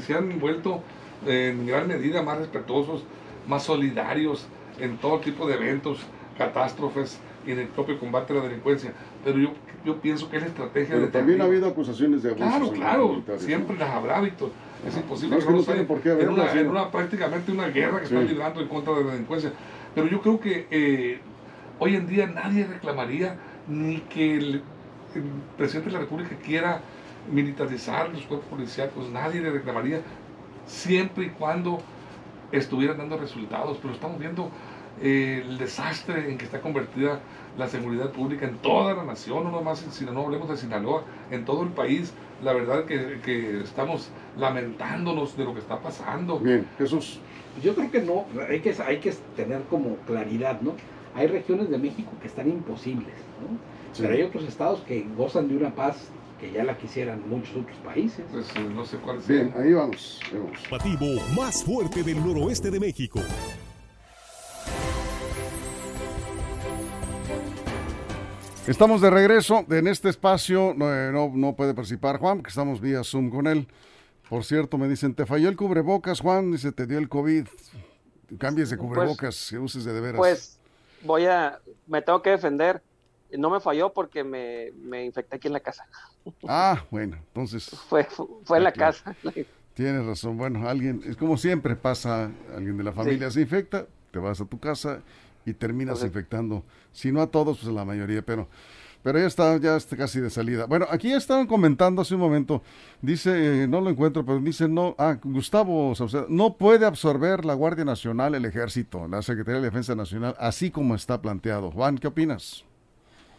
se 0.00 0.14
han 0.14 0.38
vuelto 0.38 0.82
en 1.26 1.66
gran 1.66 1.88
medida 1.88 2.22
más 2.22 2.38
respetuosos, 2.38 3.04
más 3.48 3.62
solidarios 3.64 4.46
en 4.78 4.98
todo 4.98 5.20
tipo 5.20 5.46
de 5.46 5.54
eventos, 5.54 6.00
catástrofes 6.36 7.18
y 7.46 7.52
en 7.52 7.60
el 7.60 7.68
propio 7.68 7.98
combate 7.98 8.32
a 8.32 8.36
la 8.36 8.42
delincuencia. 8.42 8.92
Pero 9.24 9.38
yo 9.38 9.50
yo 9.86 10.00
pienso 10.00 10.28
que 10.28 10.38
es 10.38 10.42
la 10.42 10.48
estrategia 10.48 10.96
Pero 10.96 11.08
también 11.10 11.40
ha 11.40 11.44
habido 11.44 11.68
acusaciones 11.68 12.20
de 12.24 12.30
abuso. 12.30 12.72
Claro, 12.72 13.22
claro, 13.24 13.38
siempre 13.38 13.76
las 13.76 13.88
habrá, 13.88 14.20
Víctor. 14.20 14.50
Es 14.84 14.96
imposible 14.96 15.38
no, 15.38 15.46
que 15.46 15.76
no, 15.76 15.86
por 15.86 16.00
qué 16.00 16.10
en, 16.10 16.28
una, 16.28 16.52
en 16.52 16.68
una, 16.68 16.90
prácticamente 16.90 17.52
una 17.52 17.68
guerra 17.68 18.00
que 18.00 18.06
están 18.06 18.26
librando 18.26 18.60
en 18.60 18.68
contra 18.68 18.94
de 18.94 19.04
la 19.04 19.12
delincuencia. 19.12 19.52
Pero 19.94 20.08
yo 20.08 20.20
creo 20.20 20.40
que 20.40 20.66
eh, 20.70 21.20
hoy 21.78 21.94
en 21.94 22.08
día 22.08 22.26
nadie 22.26 22.66
reclamaría 22.66 23.36
ni 23.68 23.98
que 24.00 24.36
el, 24.36 24.62
presidente 25.56 25.88
de 25.88 25.94
la 25.94 26.00
República 26.00 26.36
quiera 26.44 26.80
militarizar 27.30 28.10
los 28.10 28.22
cuerpos 28.26 28.48
policíacos, 28.50 29.08
nadie 29.08 29.40
le 29.40 29.50
reclamaría 29.50 30.00
siempre 30.66 31.26
y 31.26 31.30
cuando 31.30 31.78
estuvieran 32.50 32.98
dando 32.98 33.16
resultados. 33.16 33.78
Pero 33.80 33.94
estamos 33.94 34.18
viendo 34.18 34.50
eh, 35.00 35.44
el 35.46 35.58
desastre 35.58 36.28
en 36.30 36.38
que 36.38 36.44
está 36.44 36.60
convertida 36.60 37.20
la 37.58 37.68
seguridad 37.68 38.10
pública 38.10 38.46
en 38.46 38.56
toda 38.58 38.94
la 38.94 39.04
nación, 39.04 39.44
no 39.44 39.50
nomás 39.50 39.82
en 39.82 39.92
Sinaloa, 39.92 40.20
no 40.20 40.26
hablemos 40.26 40.48
de 40.48 40.56
Sinaloa, 40.56 41.04
en 41.30 41.44
todo 41.44 41.62
el 41.62 41.70
país. 41.70 42.12
La 42.42 42.52
verdad 42.52 42.84
que, 42.84 43.20
que 43.24 43.60
estamos 43.60 44.10
lamentándonos 44.38 45.36
de 45.36 45.44
lo 45.44 45.54
que 45.54 45.60
está 45.60 45.80
pasando. 45.80 46.38
Bien, 46.38 46.66
Jesús. 46.78 47.20
Yo 47.62 47.74
creo 47.74 47.90
que 47.90 48.02
no, 48.02 48.26
hay 48.48 48.60
que, 48.60 48.74
hay 48.86 48.98
que 48.98 49.12
tener 49.34 49.62
como 49.70 49.96
claridad, 50.06 50.60
¿no? 50.60 50.74
hay 51.16 51.26
regiones 51.26 51.70
de 51.70 51.78
México 51.78 52.12
que 52.20 52.28
están 52.28 52.48
imposibles, 52.48 53.14
¿no? 53.40 53.58
Pero 53.98 54.12
hay 54.14 54.22
otros 54.22 54.44
estados 54.44 54.80
que 54.80 55.06
gozan 55.16 55.48
de 55.48 55.56
una 55.56 55.74
paz 55.74 56.10
que 56.38 56.52
ya 56.52 56.62
la 56.62 56.76
quisieran 56.76 57.26
muchos 57.28 57.56
otros 57.56 57.78
países. 57.78 58.24
Pues 58.30 58.46
eh, 58.54 58.68
no 58.74 58.84
sé 58.84 58.98
cuál 58.98 59.18
Bien, 59.26 59.52
ahí 59.56 59.72
vamos. 59.72 60.20
ahí 60.30 60.96
vamos. 61.00 61.34
Más 61.34 61.64
fuerte 61.64 62.02
del 62.02 62.22
noroeste 62.22 62.70
de 62.70 62.78
México. 62.78 63.20
Estamos 68.68 69.00
de 69.00 69.10
regreso 69.10 69.64
en 69.70 69.86
este 69.86 70.08
espacio. 70.08 70.74
No, 70.76 70.92
eh, 70.92 71.12
no, 71.12 71.30
no 71.32 71.54
puede 71.54 71.72
participar 71.72 72.18
Juan, 72.18 72.38
porque 72.38 72.48
estamos 72.48 72.80
vía 72.80 73.04
Zoom 73.04 73.30
con 73.30 73.46
él. 73.46 73.68
Por 74.28 74.42
cierto, 74.42 74.76
me 74.76 74.88
dicen, 74.88 75.14
te 75.14 75.24
falló 75.24 75.48
el 75.48 75.56
cubrebocas, 75.56 76.20
Juan, 76.20 76.50
dice, 76.50 76.72
te 76.72 76.84
dio 76.84 76.98
el 76.98 77.08
COVID. 77.08 77.46
Cambies 78.38 78.70
de 78.70 78.76
cubrebocas, 78.76 79.48
que 79.50 79.58
uses 79.58 79.84
de, 79.84 79.92
de 79.92 80.00
veras. 80.00 80.18
Pues 80.18 80.58
voy 81.02 81.26
a, 81.26 81.60
me 81.86 82.02
tengo 82.02 82.20
que 82.22 82.30
defender. 82.30 82.82
No 83.30 83.50
me 83.50 83.60
falló 83.60 83.92
porque 83.92 84.24
me, 84.24 84.72
me 84.82 85.04
infecté 85.04 85.36
aquí 85.36 85.46
en 85.46 85.52
la 85.52 85.60
casa. 85.60 85.86
Ah, 86.48 86.84
bueno, 86.90 87.16
entonces 87.16 87.70
Fue, 87.88 88.02
fue, 88.02 88.26
fue 88.42 88.58
en 88.58 88.64
la 88.64 88.72
claro. 88.72 88.96
casa. 88.96 89.16
tienes 89.74 90.04
razón. 90.04 90.36
Bueno, 90.36 90.68
alguien, 90.68 91.02
es 91.06 91.16
como 91.16 91.36
siempre 91.36 91.76
pasa, 91.76 92.32
alguien 92.52 92.76
de 92.76 92.82
la 92.82 92.92
familia 92.92 93.30
se 93.30 93.42
infecta, 93.42 93.86
te 94.10 94.18
vas 94.18 94.40
a 94.40 94.44
tu 94.44 94.58
casa 94.58 95.02
y 95.46 95.54
terminas 95.54 96.02
infectando. 96.02 96.62
Si 96.92 97.10
no 97.10 97.22
a 97.22 97.28
todos, 97.28 97.58
pues 97.58 97.68
a 97.68 97.72
la 97.72 97.84
mayoría, 97.84 98.20
pero... 98.20 98.48
Pero 99.02 99.20
ya 99.20 99.26
está, 99.26 99.56
ya 99.58 99.76
está 99.76 99.96
casi 99.96 100.18
de 100.18 100.30
salida. 100.30 100.66
Bueno, 100.66 100.84
aquí 100.90 101.12
estaban 101.12 101.46
comentando 101.46 102.02
hace 102.02 102.16
un 102.16 102.20
momento, 102.20 102.60
dice, 103.00 103.62
eh, 103.62 103.68
no 103.68 103.80
lo 103.80 103.88
encuentro, 103.88 104.26
pero 104.26 104.40
dice, 104.40 104.66
no, 104.66 104.96
ah, 104.98 105.16
Gustavo 105.22 105.94
Saucedo, 105.94 106.26
no 106.28 106.56
puede 106.56 106.86
absorber 106.86 107.44
la 107.44 107.54
Guardia 107.54 107.84
Nacional, 107.84 108.34
el 108.34 108.44
Ejército, 108.44 109.06
la 109.06 109.22
Secretaría 109.22 109.60
de 109.60 109.66
Defensa 109.66 109.94
Nacional, 109.94 110.34
así 110.40 110.72
como 110.72 110.96
está 110.96 111.22
planteado. 111.22 111.70
Juan, 111.70 111.98
¿qué 111.98 112.08
opinas? 112.08 112.64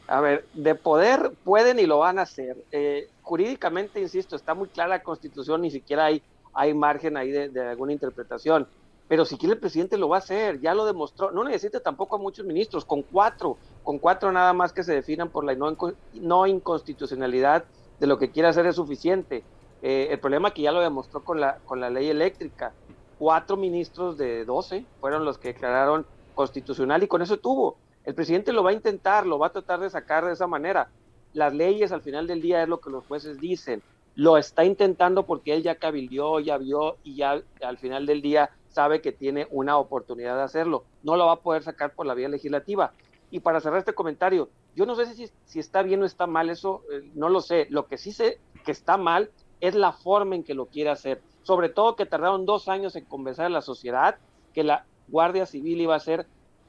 A 0.07 0.21
ver, 0.21 0.45
de 0.53 0.73
poder 0.73 1.33
pueden 1.43 1.79
y 1.79 1.85
lo 1.85 1.97
van 1.97 2.17
a 2.19 2.21
hacer. 2.21 2.55
Eh, 2.71 3.09
jurídicamente, 3.21 3.99
insisto, 3.99 4.37
está 4.37 4.53
muy 4.53 4.69
clara 4.69 4.89
la 4.89 5.03
constitución, 5.03 5.63
ni 5.63 5.71
siquiera 5.71 6.05
hay, 6.05 6.21
hay 6.53 6.73
margen 6.73 7.17
ahí 7.17 7.29
de, 7.29 7.49
de 7.49 7.67
alguna 7.67 7.91
interpretación. 7.91 8.65
Pero 9.07 9.25
si 9.25 9.37
quiere 9.37 9.53
el 9.55 9.59
presidente 9.59 9.97
lo 9.97 10.09
va 10.09 10.17
a 10.17 10.19
hacer, 10.19 10.59
ya 10.61 10.73
lo 10.73 10.85
demostró. 10.85 11.31
No 11.31 11.43
necesita 11.43 11.79
tampoco 11.81 12.15
a 12.17 12.19
muchos 12.19 12.45
ministros, 12.45 12.85
con 12.85 13.03
cuatro, 13.03 13.59
con 13.81 13.99
cuatro 13.99 14.31
nada 14.31 14.53
más 14.53 14.73
que 14.73 14.83
se 14.83 14.93
definan 14.93 15.31
por 15.31 15.45
la 15.45 15.55
no, 15.55 15.71
inco- 15.71 15.97
no 16.13 16.45
inconstitucionalidad 16.47 17.65
de 17.99 18.07
lo 18.07 18.17
que 18.17 18.31
quiere 18.31 18.49
hacer 18.49 18.65
es 18.65 18.75
suficiente. 18.75 19.47
Eh, 19.81 20.07
el 20.11 20.19
problema 20.19 20.51
que 20.51 20.63
ya 20.63 20.71
lo 20.71 20.81
demostró 20.81 21.23
con 21.23 21.39
la, 21.39 21.59
con 21.63 21.79
la 21.79 21.89
ley 21.89 22.09
eléctrica. 22.09 22.75
Cuatro 23.15 23.57
ministros 23.57 24.17
de 24.17 24.45
12 24.45 24.89
fueron 24.99 25.25
los 25.25 25.37
que 25.39 25.49
declararon 25.49 26.07
constitucional 26.33 27.01
y 27.03 27.07
con 27.07 27.21
eso 27.21 27.37
tuvo. 27.37 27.81
El 28.03 28.13
presidente 28.15 28.53
lo 28.53 28.63
va 28.63 28.71
a 28.71 28.73
intentar, 28.73 29.25
lo 29.25 29.39
va 29.39 29.47
a 29.47 29.51
tratar 29.53 29.79
de 29.79 29.89
sacar 29.89 30.25
de 30.25 30.33
esa 30.33 30.47
manera. 30.47 30.91
Las 31.31 31.53
leyes 31.53 31.91
al 31.91 32.01
final 32.01 32.27
del 32.27 32.41
día 32.41 32.61
es 32.63 32.69
lo 32.69 32.79
que 32.79 32.89
los 32.89 33.05
jueces 33.05 33.39
dicen. 33.39 33.83
Lo 34.13 34.37
está 34.37 34.65
intentando 34.65 35.25
porque 35.25 35.53
él 35.53 35.63
ya 35.63 35.75
cabildió, 35.77 36.39
ya 36.39 36.57
vio 36.57 36.99
y 37.03 37.15
ya 37.17 37.41
al 37.61 37.77
final 37.77 38.05
del 38.05 38.21
día 38.21 38.49
sabe 38.69 39.01
que 39.01 39.11
tiene 39.11 39.47
una 39.51 39.77
oportunidad 39.77 40.35
de 40.35 40.43
hacerlo. 40.43 40.83
No 41.03 41.15
lo 41.15 41.25
va 41.25 41.33
a 41.33 41.41
poder 41.41 41.63
sacar 41.63 41.93
por 41.93 42.05
la 42.05 42.13
vía 42.13 42.29
legislativa. 42.29 42.93
Y 43.29 43.39
para 43.39 43.59
cerrar 43.59 43.79
este 43.79 43.93
comentario, 43.93 44.49
yo 44.75 44.85
no 44.85 44.95
sé 44.95 45.05
si, 45.13 45.29
si 45.45 45.59
está 45.59 45.81
bien 45.81 46.01
o 46.01 46.05
está 46.05 46.27
mal 46.27 46.49
eso, 46.49 46.83
eh, 46.91 47.09
no 47.15 47.29
lo 47.29 47.41
sé. 47.41 47.67
Lo 47.69 47.87
que 47.87 47.97
sí 47.97 48.11
sé 48.11 48.39
que 48.63 48.71
está 48.71 48.97
mal 48.97 49.31
es 49.59 49.75
la 49.75 49.91
forma 49.91 50.35
en 50.35 50.43
que 50.43 50.53
lo 50.53 50.67
quiere 50.67 50.89
hacer. 50.89 51.21
Sobre 51.43 51.69
todo 51.69 51.95
que 51.95 52.05
tardaron 52.05 52.45
dos 52.45 52.67
años 52.67 52.95
en 52.95 53.05
convencer 53.05 53.45
a 53.45 53.49
la 53.49 53.61
sociedad 53.61 54.17
que 54.53 54.63
la 54.63 54.85
Guardia 55.07 55.45
Civil 55.45 55.81
iba 55.81 55.95
a 55.95 55.99
ser 55.99 56.25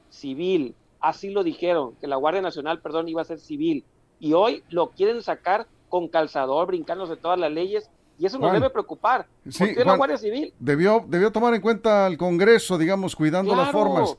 civil. 0.09 0.75
Así 0.99 1.29
lo 1.29 1.43
dijeron, 1.43 1.95
que 2.01 2.07
la 2.07 2.15
Guardia 2.15 2.41
Nacional, 2.41 2.81
perdón, 2.81 3.07
iba 3.07 3.21
a 3.21 3.25
ser 3.25 3.39
civil. 3.39 3.83
Y 4.19 4.33
hoy 4.33 4.63
lo 4.69 4.89
quieren 4.89 5.21
sacar 5.21 5.67
con 5.87 6.07
calzador, 6.07 6.67
brincándose 6.67 7.15
todas 7.15 7.39
las 7.39 7.51
leyes. 7.51 7.89
Y 8.19 8.25
eso 8.25 8.37
nos 8.37 8.49
Juan, 8.49 8.61
debe 8.61 8.69
preocupar. 8.69 9.25
sí, 9.49 9.59
porque 9.65 9.85
la 9.85 9.95
Guardia 9.95 10.17
Civil. 10.17 10.53
Debió, 10.59 11.05
debió 11.07 11.31
tomar 11.31 11.53
en 11.53 11.61
cuenta 11.61 12.05
al 12.05 12.17
Congreso, 12.17 12.77
digamos, 12.77 13.15
cuidando 13.15 13.55
las 13.55 13.71
formas. 13.71 14.17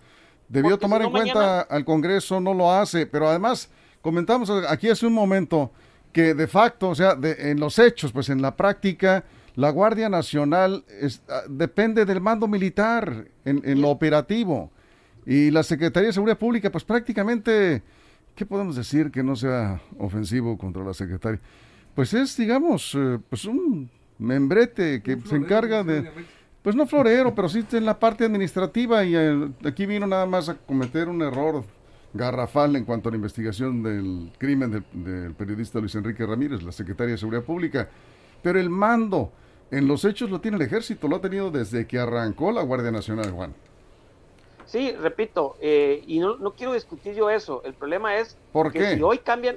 Debió 0.49 0.79
tomar 0.79 1.01
si 1.03 1.07
en 1.07 1.13
cuenta 1.13 1.61
al 1.61 1.85
Congreso, 1.85 2.41
no 2.41 2.55
lo 2.55 2.73
hace. 2.73 3.07
Pero 3.07 3.29
además, 3.29 3.71
comentamos 4.01 4.51
aquí 4.69 4.89
hace 4.89 5.07
un 5.07 5.13
momento 5.13 5.71
que 6.13 6.35
de 6.35 6.47
facto, 6.49 6.89
o 6.89 6.95
sea, 6.95 7.15
de- 7.15 7.51
en 7.51 7.61
los 7.61 7.79
hechos, 7.79 8.11
pues 8.11 8.31
en 8.31 8.41
la 8.43 8.57
práctica, 8.57 9.23
la 9.55 9.71
Guardia 9.71 10.09
Nacional 10.09 10.83
es- 11.01 11.23
ah, 11.29 11.43
depende 11.49 12.05
del 12.07 12.21
mando 12.21 12.49
militar 12.49 13.27
en, 13.45 13.61
en 13.65 13.81
lo 13.83 13.91
operativo. 13.91 14.71
Y 15.27 15.51
la 15.51 15.63
Secretaría 15.63 16.09
de 16.09 16.13
Seguridad 16.15 16.39
Pública, 16.39 16.71
pues 16.73 16.83
prácticamente, 16.85 17.83
¿qué 18.35 18.47
podemos 18.47 18.75
decir 18.75 19.11
que 19.11 19.23
no 19.23 19.37
sea 19.37 19.81
ofensivo 19.99 20.57
contra 20.57 20.83
la 20.83 20.95
Secretaria? 20.95 21.39
Pues 22.01 22.15
es, 22.15 22.35
digamos, 22.35 22.95
eh, 22.95 23.19
pues 23.29 23.45
un 23.45 23.91
membrete 24.17 25.03
que 25.03 25.21
se 25.21 25.37
encarga 25.37 25.85
de... 25.85 26.11
Pues 26.63 26.75
no 26.75 26.87
florero, 26.87 27.35
pero 27.35 27.47
sí 27.47 27.63
en 27.73 27.85
la 27.85 27.99
parte 27.99 28.25
administrativa 28.25 29.05
y 29.05 29.15
eh, 29.15 29.51
aquí 29.67 29.85
vino 29.85 30.07
nada 30.07 30.25
más 30.25 30.49
a 30.49 30.57
cometer 30.57 31.11
un 31.11 31.21
error 31.21 31.63
garrafal 32.15 32.75
en 32.77 32.87
cuanto 32.87 33.11
a 33.11 33.13
la 33.13 33.17
investigación 33.17 33.83
del 33.83 34.33
crimen 34.39 34.71
del, 34.71 34.85
del 34.95 35.35
periodista 35.35 35.79
Luis 35.79 35.95
Enrique 35.95 36.25
Ramírez, 36.25 36.63
la 36.63 36.73
secretaria 36.73 37.13
de 37.13 37.19
Seguridad 37.19 37.43
Pública. 37.43 37.91
Pero 38.43 38.59
el 38.59 38.71
mando 38.71 39.31
en 39.71 39.87
los 39.87 40.07
hechos 40.07 40.31
lo 40.31 40.41
tiene 40.41 40.57
el 40.57 40.63
ejército, 40.63 41.07
lo 41.07 41.17
ha 41.17 41.21
tenido 41.21 41.51
desde 41.51 41.87
que 41.87 41.99
arrancó 41.99 42.51
la 42.51 42.63
Guardia 42.63 42.91
Nacional, 42.91 43.31
Juan. 43.31 43.53
Sí, 44.65 44.93
repito, 44.93 45.57
eh, 45.61 46.03
y 46.07 46.19
no, 46.19 46.37
no 46.37 46.53
quiero 46.53 46.73
discutir 46.73 47.13
yo 47.15 47.29
eso. 47.29 47.61
El 47.65 47.75
problema 47.75 48.17
es 48.17 48.39
¿Por 48.53 48.73
que 48.73 48.79
qué? 48.79 48.95
si 48.95 49.03
hoy 49.03 49.19
cambian, 49.19 49.57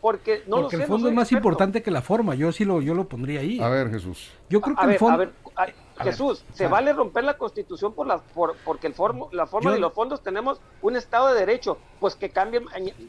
porque 0.00 0.42
no 0.46 0.56
Porque 0.62 0.76
lo 0.76 0.80
sé, 0.80 0.84
el 0.84 0.88
fondo 0.88 1.08
es 1.08 1.14
más 1.14 1.24
experto. 1.24 1.48
importante 1.48 1.82
que 1.82 1.90
la 1.90 2.02
forma. 2.02 2.34
Yo 2.36 2.52
sí 2.52 2.64
lo, 2.64 2.80
yo 2.80 2.94
lo 2.94 3.08
pondría 3.08 3.40
ahí. 3.40 3.60
A 3.60 3.68
ver, 3.68 3.90
Jesús. 3.90 4.30
Yo 4.48 4.60
creo 4.60 4.76
que 4.76 4.80
a 4.80 4.84
el 4.84 4.90
ver, 4.90 4.98
fondo. 4.98 5.14
a 5.14 5.16
ver, 5.18 5.32
ay, 5.56 5.72
A 5.96 6.04
ver, 6.04 6.12
Jesús, 6.12 6.44
¿se 6.52 6.58
sea, 6.58 6.68
vale 6.68 6.92
romper 6.92 7.24
la 7.24 7.36
constitución 7.36 7.92
por 7.92 8.06
la, 8.06 8.18
por, 8.18 8.54
porque 8.64 8.86
el 8.86 8.94
formo, 8.94 9.28
la 9.32 9.46
forma 9.46 9.72
Yo- 9.72 9.76
y 9.76 9.80
los 9.80 9.92
fondos 9.92 10.22
tenemos 10.22 10.60
un 10.82 10.94
Estado 10.94 11.28
de 11.34 11.40
Derecho? 11.40 11.78
Pues 11.98 12.14
que 12.14 12.30
cambien, 12.30 12.64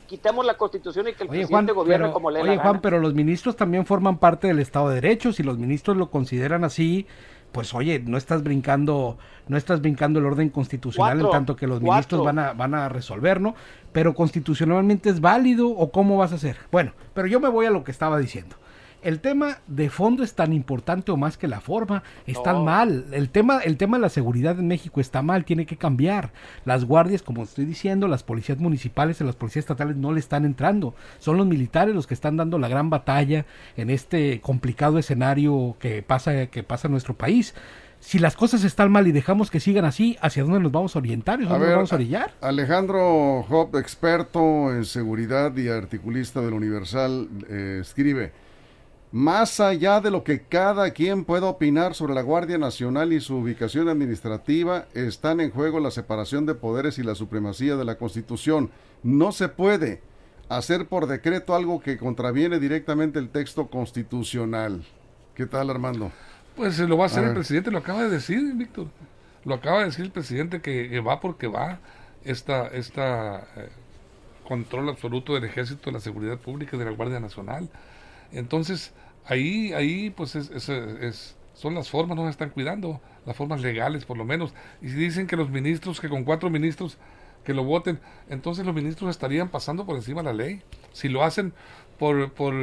quitemos 0.08 0.44
la 0.46 0.58
constitución 0.58 1.08
y 1.08 1.14
que 1.14 1.24
el 1.24 1.30
Oye, 1.30 1.40
presidente 1.42 1.74
Juan, 1.74 1.84
gobierne 1.86 2.06
pero, 2.06 2.14
como 2.14 2.32
le 2.32 2.40
dé 2.40 2.44
oye, 2.44 2.56
la 2.56 2.62
Juan, 2.64 2.74
gana. 2.74 2.82
pero 2.82 3.00
los 3.00 3.14
ministros 3.14 3.56
también 3.56 3.86
forman 3.86 4.18
parte 4.18 4.48
del 4.48 4.58
Estado 4.58 4.90
de 4.90 4.96
Derecho. 4.96 5.32
Si 5.32 5.44
los 5.44 5.60
ministros 5.60 5.96
lo 5.96 6.10
consideran 6.10 6.64
así, 6.64 7.06
pues 7.52 7.74
oye, 7.74 8.00
no 8.00 8.18
estás 8.18 8.44
brincando, 8.44 9.18
no 9.48 9.58
estás 9.58 9.82
brincando 9.82 10.20
el 10.20 10.26
orden 10.26 10.50
constitucional 10.50 11.18
Cuatro, 11.18 11.28
en 11.28 11.32
tanto 11.32 11.56
que 11.56 11.68
los 11.68 11.80
cuatro. 11.80 11.92
ministros 11.94 12.26
van 12.26 12.40
a, 12.40 12.54
van 12.54 12.74
a 12.76 12.90
resolver, 12.90 13.42
¿no? 13.42 13.56
Pero 13.92 14.14
constitucionalmente 14.14 15.10
es 15.10 15.20
válido 15.20 15.70
o 15.70 15.92
cómo 15.92 16.18
vas 16.18 16.32
a 16.32 16.36
hacer. 16.36 16.58
Bueno, 16.72 16.94
pero 17.14 17.28
yo 17.28 17.40
me 17.40 17.50
voy 17.50 17.66
a 17.66 17.72
lo 17.72 17.84
que 17.84 17.92
estaba 17.92 18.20
diciendo. 18.20 18.56
El 19.02 19.20
tema 19.20 19.60
de 19.68 19.90
fondo 19.90 20.24
es 20.24 20.34
tan 20.34 20.52
importante 20.54 21.12
o 21.12 21.18
más 21.18 21.38
que 21.38 21.48
la 21.48 21.62
forma. 21.62 22.04
Está 22.28 22.54
No. 22.54 22.64
mal. 22.64 23.06
El 23.12 23.30
tema, 23.30 23.60
el 23.60 23.78
tema 23.78 23.98
de 23.98 24.02
la 24.02 24.10
seguridad 24.10 24.60
en 24.60 24.68
México 24.68 25.00
está 25.00 25.22
mal, 25.22 25.46
tiene 25.46 25.66
que 25.66 25.78
cambiar. 25.78 26.32
Las 26.66 26.86
guardias, 26.86 27.22
como 27.22 27.44
estoy 27.44 27.66
diciendo, 27.66 28.08
las 28.08 28.24
policías 28.24 28.60
municipales 28.60 29.22
y 29.22 29.24
las 29.24 29.36
policías 29.36 29.64
estatales 29.64 29.96
no 29.96 30.12
le 30.12 30.20
están 30.20 30.46
entrando. 30.46 30.96
Son 31.20 31.38
los 31.38 31.48
militares 31.48 31.96
los 31.96 32.08
que 32.08 32.14
están 32.14 32.38
dando 32.38 32.60
la 32.60 32.68
gran 32.68 32.90
batalla 32.90 33.46
en 33.78 33.90
este 33.90 34.42
complicado 34.42 34.98
escenario 34.98 35.76
que 35.80 36.02
pasa, 36.04 36.48
que 36.48 36.64
pasa 36.64 36.88
en 36.88 36.92
nuestro 36.92 37.14
país. 37.16 37.56
Si 38.02 38.18
las 38.18 38.38
cosas 38.38 38.64
están 38.64 38.92
mal 38.92 39.08
y 39.08 39.12
dejamos 39.12 39.52
que 39.52 39.60
sigan 39.60 39.84
así, 39.84 40.18
¿hacia 40.22 40.44
dónde 40.44 40.62
nos 40.62 40.72
vamos 40.72 40.96
a 40.96 41.00
orientar? 41.00 41.36
¿Hacia 41.40 41.48
A 41.50 41.52
dónde 41.54 41.66
ver, 41.68 41.76
nos 41.76 41.78
vamos 41.80 41.92
a 41.92 41.96
orillar? 41.96 42.34
Alejandro 42.40 43.44
Job, 43.44 43.76
experto 43.78 44.74
en 44.74 44.86
seguridad 44.86 45.56
y 45.58 45.68
articulista 45.68 46.40
del 46.42 46.54
Universal, 46.54 47.28
eh, 47.50 47.80
escribe, 47.82 48.32
más 49.12 49.60
allá 49.60 50.02
de 50.02 50.12
lo 50.12 50.24
que 50.24 50.42
cada 50.44 50.92
quien 50.92 51.26
pueda 51.26 51.48
opinar 51.48 51.96
sobre 51.96 52.14
la 52.14 52.22
Guardia 52.22 52.58
Nacional 52.58 53.12
y 53.12 53.20
su 53.20 53.38
ubicación 53.38 53.90
administrativa, 53.90 54.86
están 54.94 55.40
en 55.40 55.50
juego 55.50 55.80
la 55.80 55.90
separación 55.90 56.46
de 56.46 56.54
poderes 56.54 57.00
y 57.00 57.04
la 57.04 57.16
supremacía 57.16 57.76
de 57.76 57.86
la 57.86 57.96
Constitución. 57.96 58.70
No 59.02 59.32
se 59.32 59.50
puede 59.50 60.02
hacer 60.48 60.88
por 60.88 61.08
decreto 61.08 61.56
algo 61.56 61.80
que 61.80 61.98
contraviene 61.98 62.60
directamente 62.60 63.18
el 63.18 63.30
texto 63.30 63.68
constitucional. 63.68 64.84
¿Qué 65.34 65.46
tal, 65.46 65.70
Armando? 65.70 66.12
Pues 66.56 66.80
eh, 66.80 66.88
lo 66.88 66.98
va 66.98 67.06
a 67.06 67.08
hacer 67.08 67.24
A 67.24 67.28
el 67.30 67.34
presidente, 67.34 67.72
lo 67.72 67.78
acaba 67.80 68.04
de 68.04 68.10
decir, 68.10 68.42
Víctor. 68.56 68.88
Lo 69.46 69.56
acaba 69.56 69.80
de 69.80 69.86
decir 69.86 70.06
el 70.06 70.12
presidente 70.12 70.62
que, 70.62 70.90
que 70.90 71.00
va 71.00 71.20
porque 71.20 71.48
va 71.48 71.80
esta, 72.24 72.68
esta 72.68 73.48
eh, 73.56 73.70
control 74.48 74.90
absoluto 74.90 75.34
del 75.34 75.46
ejército, 75.46 75.86
de 75.86 75.94
la 75.94 76.00
seguridad 76.00 76.38
pública 76.38 76.76
y 76.76 76.80
de 76.80 76.86
la 76.86 76.92
Guardia 76.92 77.20
Nacional. 77.20 77.70
Entonces, 78.32 78.94
ahí, 79.26 79.74
ahí 79.74 80.10
pues 80.10 80.36
es, 80.36 81.36
son 81.54 81.76
las 81.76 81.90
formas, 81.90 82.18
no 82.18 82.24
se 82.26 82.32
están 82.32 82.50
cuidando, 82.50 83.02
las 83.26 83.36
formas 83.36 83.62
legales 83.62 84.06
por 84.06 84.18
lo 84.18 84.26
menos. 84.26 84.54
Y 84.82 84.90
si 84.90 84.96
dicen 84.96 85.28
que 85.28 85.36
los 85.36 85.50
ministros, 85.50 86.00
que 86.00 86.10
con 86.10 86.24
cuatro 86.24 86.50
ministros 86.50 86.98
que 87.44 87.54
lo 87.54 87.64
voten, 87.64 88.00
entonces 88.30 88.66
los 88.66 88.76
ministros 88.76 89.10
estarían 89.10 89.50
pasando 89.50 89.86
por 89.86 89.96
encima 89.96 90.22
de 90.22 90.26
la 90.26 90.34
ley. 90.34 90.62
Si 90.94 91.10
lo 91.10 91.24
hacen 91.24 91.54
por, 91.98 92.32
por 92.32 92.54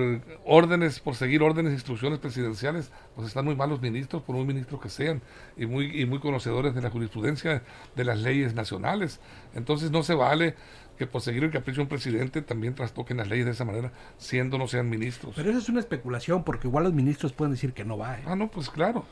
órdenes, 0.46 1.00
por 1.00 1.14
seguir 1.14 1.42
órdenes, 1.42 1.74
instrucciones 1.74 2.18
presidenciales, 2.18 2.90
pues 3.14 3.28
están 3.28 3.44
muy 3.44 3.54
mal 3.54 3.68
los 3.68 3.82
ministros, 3.82 4.22
por 4.22 4.34
un 4.34 4.46
ministro 4.46 4.80
que 4.80 4.88
sean, 4.88 5.20
y 5.56 5.66
muy, 5.66 6.00
y 6.00 6.06
muy 6.06 6.18
conocedores 6.18 6.74
de 6.74 6.80
la 6.80 6.90
jurisprudencia 6.90 7.62
de 7.94 8.04
las 8.04 8.18
leyes 8.18 8.54
nacionales. 8.54 9.20
Entonces 9.54 9.90
no 9.90 10.02
se 10.02 10.14
vale 10.14 10.54
que 10.96 11.06
por 11.06 11.20
seguir 11.20 11.44
el 11.44 11.50
capricho 11.50 11.76
de 11.76 11.82
un 11.82 11.88
presidente 11.88 12.42
también 12.42 12.74
trastoquen 12.74 13.16
las 13.18 13.28
leyes 13.28 13.46
de 13.46 13.52
esa 13.52 13.64
manera, 13.64 13.92
siendo 14.18 14.58
no 14.58 14.66
sean 14.68 14.88
ministros. 14.90 15.34
Pero 15.36 15.50
esa 15.50 15.58
es 15.58 15.68
una 15.68 15.80
especulación, 15.80 16.44
porque 16.44 16.68
igual 16.68 16.84
los 16.84 16.92
ministros 16.92 17.32
pueden 17.32 17.52
decir 17.52 17.72
que 17.72 17.84
no 17.84 17.98
va. 17.98 18.18
¿eh? 18.18 18.22
Ah, 18.26 18.36
no, 18.36 18.48
pues 18.48 18.70
claro. 18.70 19.04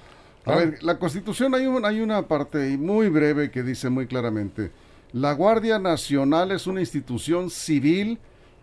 A 0.46 0.56
ver, 0.56 0.82
la 0.82 0.98
Constitución 0.98 1.54
hay, 1.54 1.66
un, 1.66 1.84
hay 1.84 2.00
una 2.00 2.28
parte 2.28 2.76
muy 2.76 3.08
breve 3.08 3.50
que 3.50 3.62
dice 3.62 3.88
muy 3.88 4.06
claramente, 4.06 4.70
la 5.12 5.32
Guardia 5.32 5.78
Nacional 5.78 6.52
es 6.52 6.66
una 6.66 6.80
institución 6.80 7.48
civil 7.48 8.18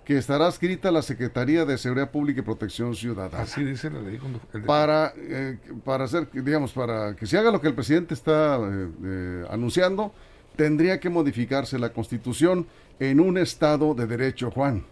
que 0.05 0.17
estará 0.17 0.47
adscrita 0.47 0.89
a 0.89 0.91
la 0.91 1.01
Secretaría 1.01 1.63
de 1.63 1.77
Seguridad 1.77 2.11
Pública 2.11 2.41
y 2.41 2.43
Protección 2.43 2.95
Ciudadana. 2.95 3.43
Así 3.43 3.63
dice 3.63 3.89
la 3.89 4.01
ley. 4.01 4.19
Para, 4.65 5.13
eh, 5.15 5.57
para 5.85 6.05
hacer, 6.05 6.27
digamos, 6.31 6.73
para 6.73 7.15
que 7.15 7.25
se 7.25 7.37
haga 7.37 7.51
lo 7.51 7.61
que 7.61 7.67
el 7.67 7.73
presidente 7.73 8.13
está 8.13 8.57
eh, 8.57 8.89
eh, 9.03 9.45
anunciando, 9.49 10.11
tendría 10.55 10.99
que 10.99 11.09
modificarse 11.09 11.79
la 11.79 11.93
Constitución 11.93 12.67
en 12.99 13.19
un 13.19 13.37
Estado 13.37 13.93
de 13.93 14.07
Derecho, 14.07 14.51
Juan. 14.51 14.85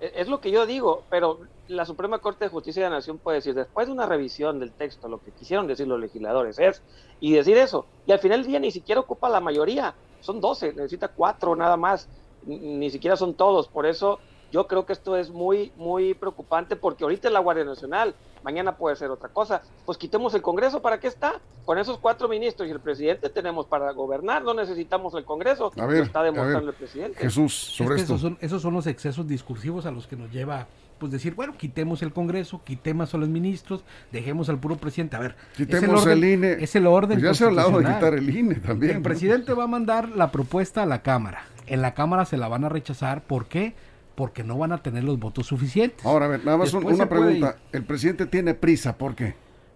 Es 0.00 0.28
lo 0.28 0.40
que 0.40 0.50
yo 0.50 0.66
digo, 0.66 1.04
pero 1.08 1.40
la 1.68 1.86
Suprema 1.86 2.18
Corte 2.18 2.44
de 2.44 2.50
Justicia 2.50 2.82
de 2.82 2.90
la 2.90 2.96
Nación 2.96 3.18
puede 3.18 3.36
decir, 3.36 3.54
después 3.54 3.86
de 3.86 3.92
una 3.92 4.06
revisión 4.06 4.58
del 4.60 4.72
texto, 4.72 5.08
lo 5.08 5.18
que 5.18 5.30
quisieron 5.30 5.66
decir 5.66 5.86
los 5.86 6.00
legisladores 6.00 6.58
es, 6.58 6.82
y 7.20 7.32
decir 7.32 7.56
eso, 7.56 7.86
y 8.06 8.12
al 8.12 8.18
final 8.18 8.42
del 8.42 8.48
día 8.48 8.60
ni 8.60 8.70
siquiera 8.70 9.00
ocupa 9.00 9.28
la 9.28 9.40
mayoría, 9.40 9.94
son 10.20 10.40
12, 10.40 10.74
necesita 10.74 11.08
cuatro 11.08 11.54
nada 11.56 11.76
más, 11.76 12.08
ni 12.46 12.90
siquiera 12.90 13.16
son 13.16 13.34
todos, 13.34 13.68
por 13.68 13.86
eso 13.86 14.18
yo 14.54 14.68
creo 14.68 14.86
que 14.86 14.92
esto 14.92 15.16
es 15.16 15.30
muy, 15.30 15.72
muy 15.76 16.14
preocupante 16.14 16.76
porque 16.76 17.02
ahorita 17.02 17.26
es 17.26 17.34
la 17.34 17.40
Guardia 17.40 17.64
Nacional, 17.64 18.14
mañana 18.44 18.76
puede 18.76 18.94
ser 18.94 19.10
otra 19.10 19.28
cosa. 19.28 19.62
Pues 19.84 19.98
quitemos 19.98 20.32
el 20.34 20.42
Congreso, 20.42 20.80
¿para 20.80 21.00
qué 21.00 21.08
está? 21.08 21.40
Con 21.64 21.76
esos 21.76 21.98
cuatro 21.98 22.28
ministros 22.28 22.68
y 22.68 22.70
el 22.70 22.78
presidente 22.78 23.28
tenemos 23.30 23.66
para 23.66 23.90
gobernar, 23.90 24.44
no 24.44 24.54
necesitamos 24.54 25.12
el 25.14 25.24
Congreso, 25.24 25.72
a 25.76 25.86
ver, 25.86 26.04
está 26.04 26.22
demostrando 26.22 26.70
el 26.70 26.76
presidente. 26.76 27.18
Jesús, 27.18 27.52
sobre 27.52 27.96
esto. 27.96 28.14
Esos 28.14 28.20
son, 28.20 28.38
esos 28.40 28.62
son 28.62 28.74
los 28.74 28.86
excesos 28.86 29.26
discursivos 29.26 29.86
a 29.86 29.90
los 29.90 30.06
que 30.06 30.14
nos 30.14 30.30
lleva 30.30 30.68
pues 31.00 31.10
decir, 31.10 31.34
bueno, 31.34 31.54
quitemos 31.58 32.02
el 32.02 32.12
Congreso, 32.12 32.62
quitemos 32.62 33.12
a 33.12 33.18
los 33.18 33.28
ministros, 33.28 33.82
dejemos 34.12 34.48
al 34.48 34.60
puro 34.60 34.76
presidente. 34.76 35.16
A 35.16 35.18
ver, 35.18 35.34
quitemos 35.56 36.06
el, 36.06 36.24
INE. 36.24 36.52
Es 36.60 36.76
el 36.76 36.86
orden. 36.86 37.18
Pues 37.18 37.24
ya 37.24 37.34
se 37.34 37.44
ha 37.44 37.48
hablado 37.48 37.76
de 37.80 37.84
quitar 37.84 38.14
el 38.14 38.30
INE 38.34 38.54
también. 38.54 38.98
El 38.98 39.02
presidente 39.02 39.52
va 39.52 39.64
a 39.64 39.66
mandar 39.66 40.10
la 40.10 40.30
propuesta 40.30 40.84
a 40.84 40.86
la 40.86 41.02
Cámara. 41.02 41.42
En 41.66 41.82
la 41.82 41.92
Cámara 41.94 42.24
se 42.24 42.36
la 42.36 42.46
van 42.46 42.64
a 42.64 42.68
rechazar. 42.68 43.22
¿Por 43.22 43.46
qué? 43.46 43.74
Porque 44.14 44.44
no 44.44 44.58
van 44.58 44.72
a 44.72 44.78
tener 44.78 45.04
los 45.04 45.18
votos 45.18 45.46
suficientes. 45.46 46.04
Ahora, 46.04 46.26
a 46.26 46.28
ver, 46.28 46.44
nada 46.44 46.56
más 46.56 46.72
una 46.72 47.08
pregunta. 47.08 47.56
El 47.72 47.84
presidente 47.84 48.26
tiene 48.26 48.54
prisa, 48.54 48.96
¿por 48.96 49.14
qué? 49.14 49.34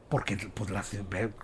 Porque 0.08 0.38
pues, 0.54 0.70
la, 0.70 0.82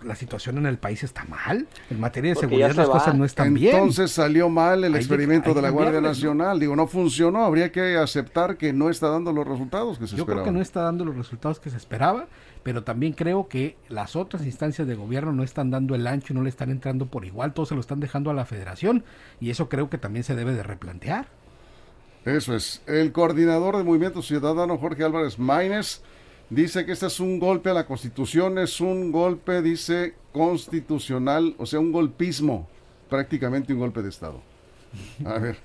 la, 0.03 0.15
situación 0.15 0.57
en 0.57 0.65
el 0.65 0.79
país 0.79 1.03
está 1.03 1.23
mal. 1.25 1.67
En 1.91 1.99
materia 1.99 2.33
de 2.33 2.39
seguridad 2.39 2.73
las 2.73 2.89
cosas 2.89 3.13
no 3.13 3.23
están 3.23 3.53
bien. 3.53 3.75
Entonces 3.75 4.09
salió 4.09 4.49
mal 4.49 4.83
el 4.83 4.95
experimento 4.95 5.53
de 5.53 5.61
la 5.61 5.69
Guardia 5.69 6.01
Nacional. 6.01 6.59
Digo, 6.59 6.75
no 6.75 6.87
funcionó. 6.87 7.45
Habría 7.45 7.71
que 7.71 7.95
aceptar 7.95 8.57
que 8.57 8.73
no 8.73 8.89
está 8.89 9.09
dando 9.09 9.31
los 9.31 9.47
resultados 9.47 9.99
que 9.99 10.07
se 10.07 10.15
esperaban. 10.15 10.27
Yo 10.27 10.33
creo 10.33 10.43
que 10.45 10.51
no 10.51 10.61
está 10.63 10.81
dando 10.81 11.05
los 11.05 11.15
resultados 11.15 11.59
que 11.59 11.69
se 11.69 11.77
esperaba, 11.77 12.27
pero 12.63 12.83
también 12.83 13.13
creo 13.13 13.47
que 13.47 13.77
las 13.87 14.15
otras 14.15 14.43
instancias 14.43 14.87
de 14.87 14.95
gobierno 14.95 15.31
no 15.31 15.43
están 15.43 15.69
dando 15.69 15.93
el 15.93 16.07
ancho, 16.07 16.33
no 16.33 16.41
le 16.41 16.49
están 16.49 16.71
entrando 16.71 17.05
por 17.05 17.23
igual. 17.23 17.53
Todos 17.53 17.69
se 17.69 17.75
lo 17.75 17.81
están 17.81 17.99
dejando 17.99 18.31
a 18.31 18.33
la 18.33 18.45
federación. 18.45 19.03
Y 19.39 19.51
eso 19.51 19.69
creo 19.69 19.91
que 19.91 19.99
también 19.99 20.23
se 20.23 20.33
debe 20.33 20.53
de 20.53 20.63
replantear. 20.63 21.27
Eso 22.25 22.55
es. 22.55 22.81
El 22.87 23.11
coordinador 23.11 23.77
de 23.77 23.83
Movimiento 23.83 24.23
Ciudadano, 24.23 24.79
Jorge 24.79 25.03
Álvarez 25.03 25.37
Maínez, 25.37 26.01
dice 26.49 26.85
que 26.85 26.91
este 26.91 27.05
es 27.05 27.19
un 27.19 27.39
golpe 27.39 27.69
a 27.69 27.73
la 27.73 27.85
Constitución, 27.85 28.57
es 28.57 28.81
un 28.81 29.11
golpe, 29.11 29.61
dice, 29.61 30.15
constitucional, 30.33 31.53
o 31.59 31.67
sea, 31.67 31.79
un 31.79 31.91
golpismo, 31.91 32.67
prácticamente 33.09 33.73
un 33.73 33.79
golpe 33.79 34.01
de 34.01 34.09
Estado. 34.09 34.41
A 35.25 35.37
ver. 35.37 35.57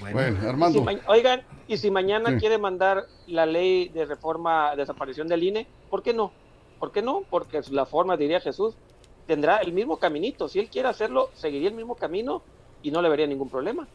Bueno, 0.00 0.48
Armando. 0.48 0.86
oigan, 1.08 1.42
y 1.66 1.76
si 1.76 1.90
mañana 1.90 2.38
quiere 2.38 2.56
mandar 2.56 3.06
la 3.26 3.46
ley 3.46 3.88
de 3.88 4.04
reforma, 4.04 4.76
desaparición 4.76 5.26
del 5.26 5.42
INE, 5.42 5.66
¿por 5.90 6.04
qué 6.04 6.14
no? 6.14 6.30
¿Por 6.78 6.92
qué 6.92 7.02
no? 7.02 7.24
Porque 7.28 7.60
la 7.70 7.86
forma, 7.86 8.16
diría 8.16 8.40
Jesús, 8.40 8.74
tendrá 9.26 9.56
el 9.58 9.72
mismo 9.72 9.98
caminito. 9.98 10.48
Si 10.48 10.60
él 10.60 10.68
quiere 10.68 10.88
hacerlo, 10.88 11.30
seguiría 11.34 11.68
el 11.68 11.74
mismo 11.74 11.96
camino 11.96 12.42
y 12.82 12.92
no 12.92 13.02
le 13.02 13.08
vería 13.08 13.26
ningún 13.26 13.50
problema. 13.50 13.88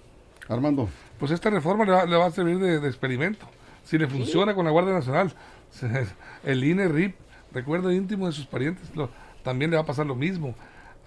Armando. 0.48 0.90
Pues 1.20 1.32
esta 1.32 1.50
reforma 1.50 1.86
le 2.06 2.18
va, 2.18 2.26
a 2.26 2.32
servir 2.32 2.60
de, 2.60 2.88
experimento. 2.88 3.48
Si 3.84 3.98
le 3.98 4.08
funciona 4.08 4.54
con 4.54 4.66
la 4.66 4.72
Guardia 4.72 4.94
Nacional, 4.94 5.34
el 6.44 6.64
INE 6.64 6.88
RIP, 6.88 7.16
recuerdo 7.54 7.92
íntimo 7.92 8.28
de 8.28 8.34
sus 8.34 8.46
parientes, 8.46 8.90
también 9.44 9.72
le 9.72 9.78
va 9.78 9.84
a 9.84 9.86
pasar 9.86 10.06
lo 10.06 10.16
mismo. 10.16 10.56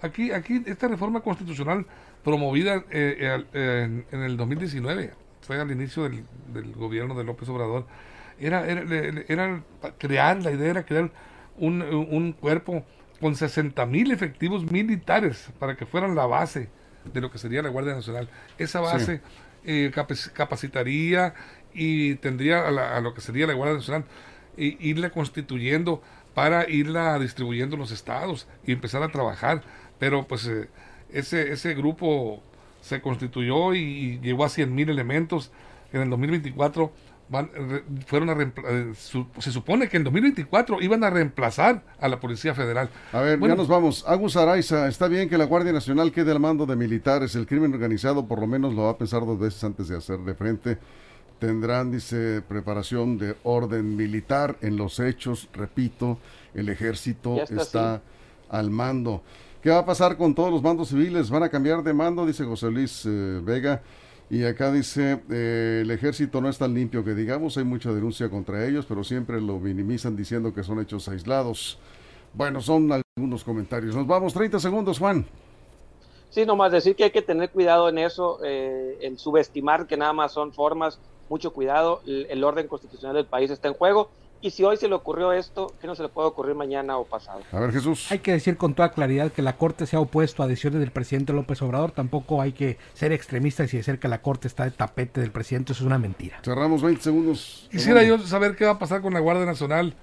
Aquí, 0.01 0.31
aquí 0.31 0.63
esta 0.65 0.87
reforma 0.87 1.21
constitucional 1.21 1.85
promovida 2.23 2.83
eh, 2.91 3.43
eh, 3.53 4.03
en, 4.11 4.21
el 4.21 4.37
2019, 4.37 5.11
fue 5.41 5.59
al 5.59 5.71
inicio 5.71 6.03
del, 6.03 6.73
gobierno 6.73 7.15
de 7.15 7.23
López 7.23 7.49
Obrador, 7.49 7.85
era, 8.39 8.67
era, 8.67 9.63
crear, 9.97 10.43
la 10.43 10.51
idea 10.51 10.69
era 10.69 10.85
crear 10.85 11.09
un, 11.57 11.81
un 11.81 12.33
cuerpo 12.33 12.83
con 13.19 13.35
60 13.35 13.83
mil 13.87 14.11
efectivos 14.11 14.71
militares 14.71 15.49
para 15.57 15.75
que 15.75 15.87
fueran 15.87 16.15
la 16.15 16.27
base 16.27 16.69
de 17.13 17.21
lo 17.21 17.31
que 17.31 17.37
sería 17.37 17.61
la 17.61 17.69
Guardia 17.69 17.93
Nacional. 17.95 18.29
Esa 18.57 18.79
base 18.79 19.21
eh, 19.65 19.91
capacitaría 20.33 21.33
y 21.73 22.15
tendría 22.15 22.67
a, 22.67 23.01
lo 23.01 23.13
que 23.13 23.21
sería 23.21 23.47
la 23.47 23.53
Guardia 23.53 23.77
Nacional, 23.77 24.05
e 24.57 24.77
irla 24.79 25.11
constituyendo 25.11 26.01
para 26.33 26.69
irla 26.69 27.17
distribuyendo 27.19 27.75
en 27.75 27.81
los 27.81 27.91
estados 27.91 28.47
y 28.65 28.71
empezar 28.71 29.03
a 29.03 29.09
trabajar. 29.09 29.63
Pero 29.99 30.27
pues 30.27 30.47
eh, 30.47 30.69
ese, 31.11 31.51
ese 31.51 31.73
grupo 31.73 32.41
se 32.81 33.01
constituyó 33.01 33.73
y, 33.73 34.19
llegó 34.21 34.45
a 34.45 34.49
100 34.49 34.73
mil 34.73 34.89
elementos. 34.89 35.51
En 35.93 36.01
el 36.01 36.09
2024 36.09 36.91
fueron 38.05 38.29
a 38.29 38.41
eh, 38.41 38.93
se 38.95 39.51
supone 39.51 39.89
que 39.89 39.97
en 39.97 40.03
2024 40.03 40.81
iban 40.81 41.03
a 41.03 41.09
reemplazar 41.09 41.83
a 41.99 42.07
la 42.07 42.19
Policía 42.19 42.53
Federal. 42.53 42.89
A 43.11 43.19
ver, 43.19 43.39
ya 43.39 43.55
nos 43.55 43.67
vamos. 43.67 44.05
Agus 44.07 44.37
Araiza, 44.37 44.87
está 44.87 45.07
bien 45.07 45.27
que 45.29 45.37
la 45.37 45.45
Guardia 45.45 45.73
Nacional 45.73 46.11
quede 46.11 46.31
al 46.31 46.39
mando 46.39 46.65
de 46.65 46.75
militares. 46.75 47.35
El 47.35 47.45
crimen 47.45 47.73
organizado 47.73 48.25
por 48.25 48.39
lo 48.39 48.47
menos 48.47 48.73
lo 48.73 48.83
va 48.83 48.91
a 48.91 48.97
pensar 48.97 49.25
dos 49.25 49.39
veces 49.39 49.63
antes 49.63 49.89
de 49.89 49.97
hacer 49.97 50.19
de 50.19 50.33
frente. 50.35 50.77
Tendrán, 51.39 51.91
dice, 51.91 52.41
preparación 52.41 53.17
de 53.17 53.35
orden 53.43 53.95
militar 53.95 54.57
en 54.61 54.77
los 54.77 54.99
hechos. 54.99 55.49
Repito, 55.53 56.17
el 56.53 56.69
ejército 56.69 57.43
está, 57.43 58.01
al 58.49 58.71
mando. 58.71 59.21
¿Qué 59.61 59.69
va 59.69 59.79
a 59.79 59.85
pasar 59.85 60.17
con 60.17 60.33
todos 60.33 60.51
los 60.51 60.63
mandos 60.63 60.87
civiles? 60.87 61.29
¿Van 61.29 61.43
a 61.43 61.49
cambiar 61.49 61.83
de 61.83 61.93
mando? 61.93 62.25
Dice 62.25 62.45
José 62.45 62.71
Luis 62.71 63.05
eh, 63.05 63.41
Vega. 63.43 63.81
Y 64.29 64.43
acá 64.43 64.71
dice, 64.71 65.21
eh, 65.29 65.79
el 65.83 65.91
ejército 65.91 66.41
no 66.41 66.49
es 66.49 66.57
tan 66.57 66.73
limpio 66.73 67.03
que 67.03 67.13
digamos, 67.13 67.57
hay 67.57 67.63
mucha 67.63 67.93
denuncia 67.93 68.29
contra 68.29 68.65
ellos, 68.67 68.85
pero 68.85 69.03
siempre 69.03 69.39
lo 69.39 69.59
minimizan 69.59 70.17
diciendo 70.17 70.53
que 70.53 70.63
son 70.63 70.81
hechos 70.81 71.07
aislados. 71.07 71.79
Bueno, 72.33 72.59
son 72.61 72.91
algunos 72.91 73.43
comentarios. 73.43 73.95
Nos 73.95 74.05
vamos, 74.05 74.33
30 74.33 74.59
segundos, 74.59 74.99
Juan. 74.99 75.25
Sí, 76.29 76.45
nomás 76.45 76.73
decir 76.73 76.95
que 76.95 77.05
hay 77.05 77.11
que 77.11 77.21
tener 77.21 77.49
cuidado 77.51 77.87
en 77.87 77.99
eso, 77.99 78.39
eh, 78.43 78.97
en 79.01 79.17
subestimar 79.17 79.87
que 79.87 79.95
nada 79.95 80.11
más 80.11 80.33
son 80.33 80.51
formas, 80.51 80.99
mucho 81.29 81.51
cuidado, 81.51 82.01
el 82.05 82.43
orden 82.43 82.67
constitucional 82.67 83.15
del 83.15 83.25
país 83.25 83.49
está 83.49 83.69
en 83.69 83.73
juego 83.73 84.09
y 84.41 84.51
si 84.51 84.63
hoy 84.63 84.77
se 84.77 84.87
le 84.87 84.95
ocurrió 84.95 85.31
esto, 85.31 85.73
¿qué 85.81 85.87
no 85.87 85.95
se 85.95 86.03
le 86.03 86.09
puede 86.09 86.27
ocurrir 86.27 86.55
mañana 86.55 86.97
o 86.97 87.05
pasado? 87.05 87.41
A 87.51 87.59
ver, 87.59 87.71
Jesús. 87.71 88.11
Hay 88.11 88.19
que 88.19 88.31
decir 88.31 88.57
con 88.57 88.73
toda 88.73 88.91
claridad 88.91 89.31
que 89.31 89.41
la 89.41 89.57
Corte 89.57 89.85
se 89.85 89.95
ha 89.95 89.99
opuesto 89.99 90.43
a 90.43 90.47
decisiones 90.47 90.79
del 90.79 90.91
presidente 90.91 91.33
López 91.33 91.61
Obrador. 91.61 91.91
Tampoco 91.91 92.41
hay 92.41 92.51
que 92.51 92.77
ser 92.93 93.11
extremistas 93.11 93.73
y 93.73 93.77
decir 93.77 93.99
que 93.99 94.07
la 94.07 94.21
Corte 94.21 94.47
está 94.47 94.63
de 94.65 94.71
tapete 94.71 95.21
del 95.21 95.31
presidente. 95.31 95.73
Eso 95.73 95.83
es 95.83 95.87
una 95.87 95.97
mentira. 95.97 96.39
Cerramos 96.43 96.81
20 96.81 97.01
segundos. 97.01 97.67
Quisiera 97.71 98.03
yo 98.03 98.19
saber 98.19 98.55
qué 98.55 98.65
va 98.65 98.71
a 98.71 98.79
pasar 98.79 99.01
con 99.01 99.13
la 99.13 99.19
Guardia 99.19 99.45
Nacional 99.45 99.95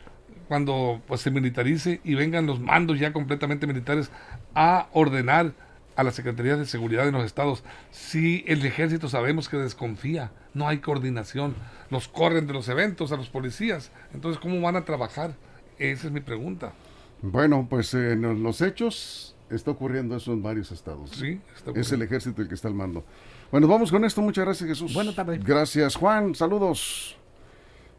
cuando 0.49 1.01
pues, 1.07 1.21
se 1.21 1.31
militarice 1.31 2.01
y 2.05 2.15
vengan 2.15 2.47
los 2.47 2.61
mandos 2.61 2.99
ya 2.99 3.13
completamente 3.13 3.67
militares 3.67 4.11
a 4.55 4.89
ordenar 4.93 5.53
a 5.97 6.03
la 6.03 6.11
Secretaría 6.11 6.57
de 6.57 6.67
Seguridad 6.67 7.05
de 7.05 7.13
los 7.13 7.25
estados 7.25 7.63
si 7.91 8.45
el 8.47 8.65
ejército 8.67 9.09
sabemos 9.09 9.49
que 9.49 9.57
desconfía, 9.57 10.33
no 10.55 10.69
hay 10.69 10.79
coordinación, 10.79 11.55
los 11.91 12.09
corren 12.09 12.47
de 12.47 12.53
los 12.53 12.69
eventos 12.69 13.13
a 13.13 13.17
los 13.17 13.29
policías, 13.29 13.91
entonces 14.13 14.41
¿cómo 14.41 14.61
van 14.61 14.77
a 14.77 14.85
trabajar? 14.85 15.35
Esa 15.79 16.07
es 16.07 16.13
mi 16.13 16.21
pregunta. 16.21 16.73
Bueno, 17.21 17.67
pues 17.69 17.93
en 17.95 18.43
los 18.43 18.61
hechos 18.61 19.35
está 19.51 19.71
ocurriendo 19.71 20.17
eso 20.17 20.33
en 20.33 20.43
varios 20.43 20.71
estados. 20.73 21.11
Sí, 21.11 21.41
es 21.75 21.93
el 21.93 22.03
ejército 22.03 22.43
el 22.43 22.49
que 22.49 22.55
está 22.55 22.69
al 22.69 22.75
mando. 22.75 23.05
Bueno, 23.51 23.69
vamos 23.69 23.91
con 23.91 24.05
esto. 24.05 24.21
Muchas 24.21 24.45
gracias, 24.45 24.69
Jesús. 24.69 24.93
Buenas 24.93 25.15
tardes. 25.15 25.43
Gracias, 25.45 25.95
Juan. 25.97 26.35
Saludos. 26.35 27.17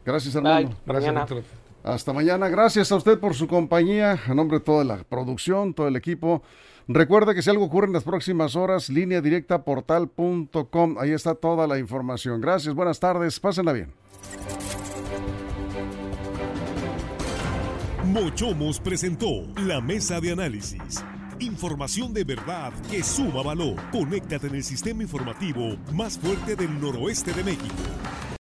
Gracias, 0.04 0.34
hermano. 0.34 0.70
Gracias, 0.84 1.44
Hasta 1.82 2.12
mañana. 2.12 2.48
Gracias 2.48 2.92
a 2.92 2.96
usted 2.96 3.18
por 3.18 3.34
su 3.34 3.48
compañía. 3.48 4.20
A 4.28 4.34
nombre 4.34 4.58
de 4.58 4.64
toda 4.64 4.84
la 4.84 4.98
producción, 4.98 5.74
todo 5.74 5.88
el 5.88 5.96
equipo. 5.96 6.42
Recuerda 6.88 7.34
que 7.34 7.42
si 7.42 7.50
algo 7.50 7.64
ocurre 7.64 7.88
en 7.88 7.92
las 7.92 8.04
próximas 8.04 8.54
horas, 8.54 8.88
línea 8.88 9.20
directa 9.20 9.64
portal.com. 9.64 10.96
Ahí 10.98 11.10
está 11.10 11.34
toda 11.34 11.66
la 11.66 11.78
información. 11.78 12.40
Gracias, 12.40 12.74
buenas 12.74 13.00
tardes, 13.00 13.40
pásenla 13.40 13.72
bien. 13.72 13.92
Mochomos 18.04 18.78
presentó 18.78 19.42
la 19.56 19.80
mesa 19.80 20.20
de 20.20 20.30
análisis. 20.30 21.04
Información 21.40 22.14
de 22.14 22.22
verdad 22.22 22.72
que 22.88 23.02
suma 23.02 23.42
valor. 23.42 23.74
Conéctate 23.90 24.46
en 24.46 24.54
el 24.54 24.64
sistema 24.64 25.02
informativo 25.02 25.76
más 25.92 26.18
fuerte 26.18 26.54
del 26.54 26.80
noroeste 26.80 27.32
de 27.32 27.42
México. 27.42 27.74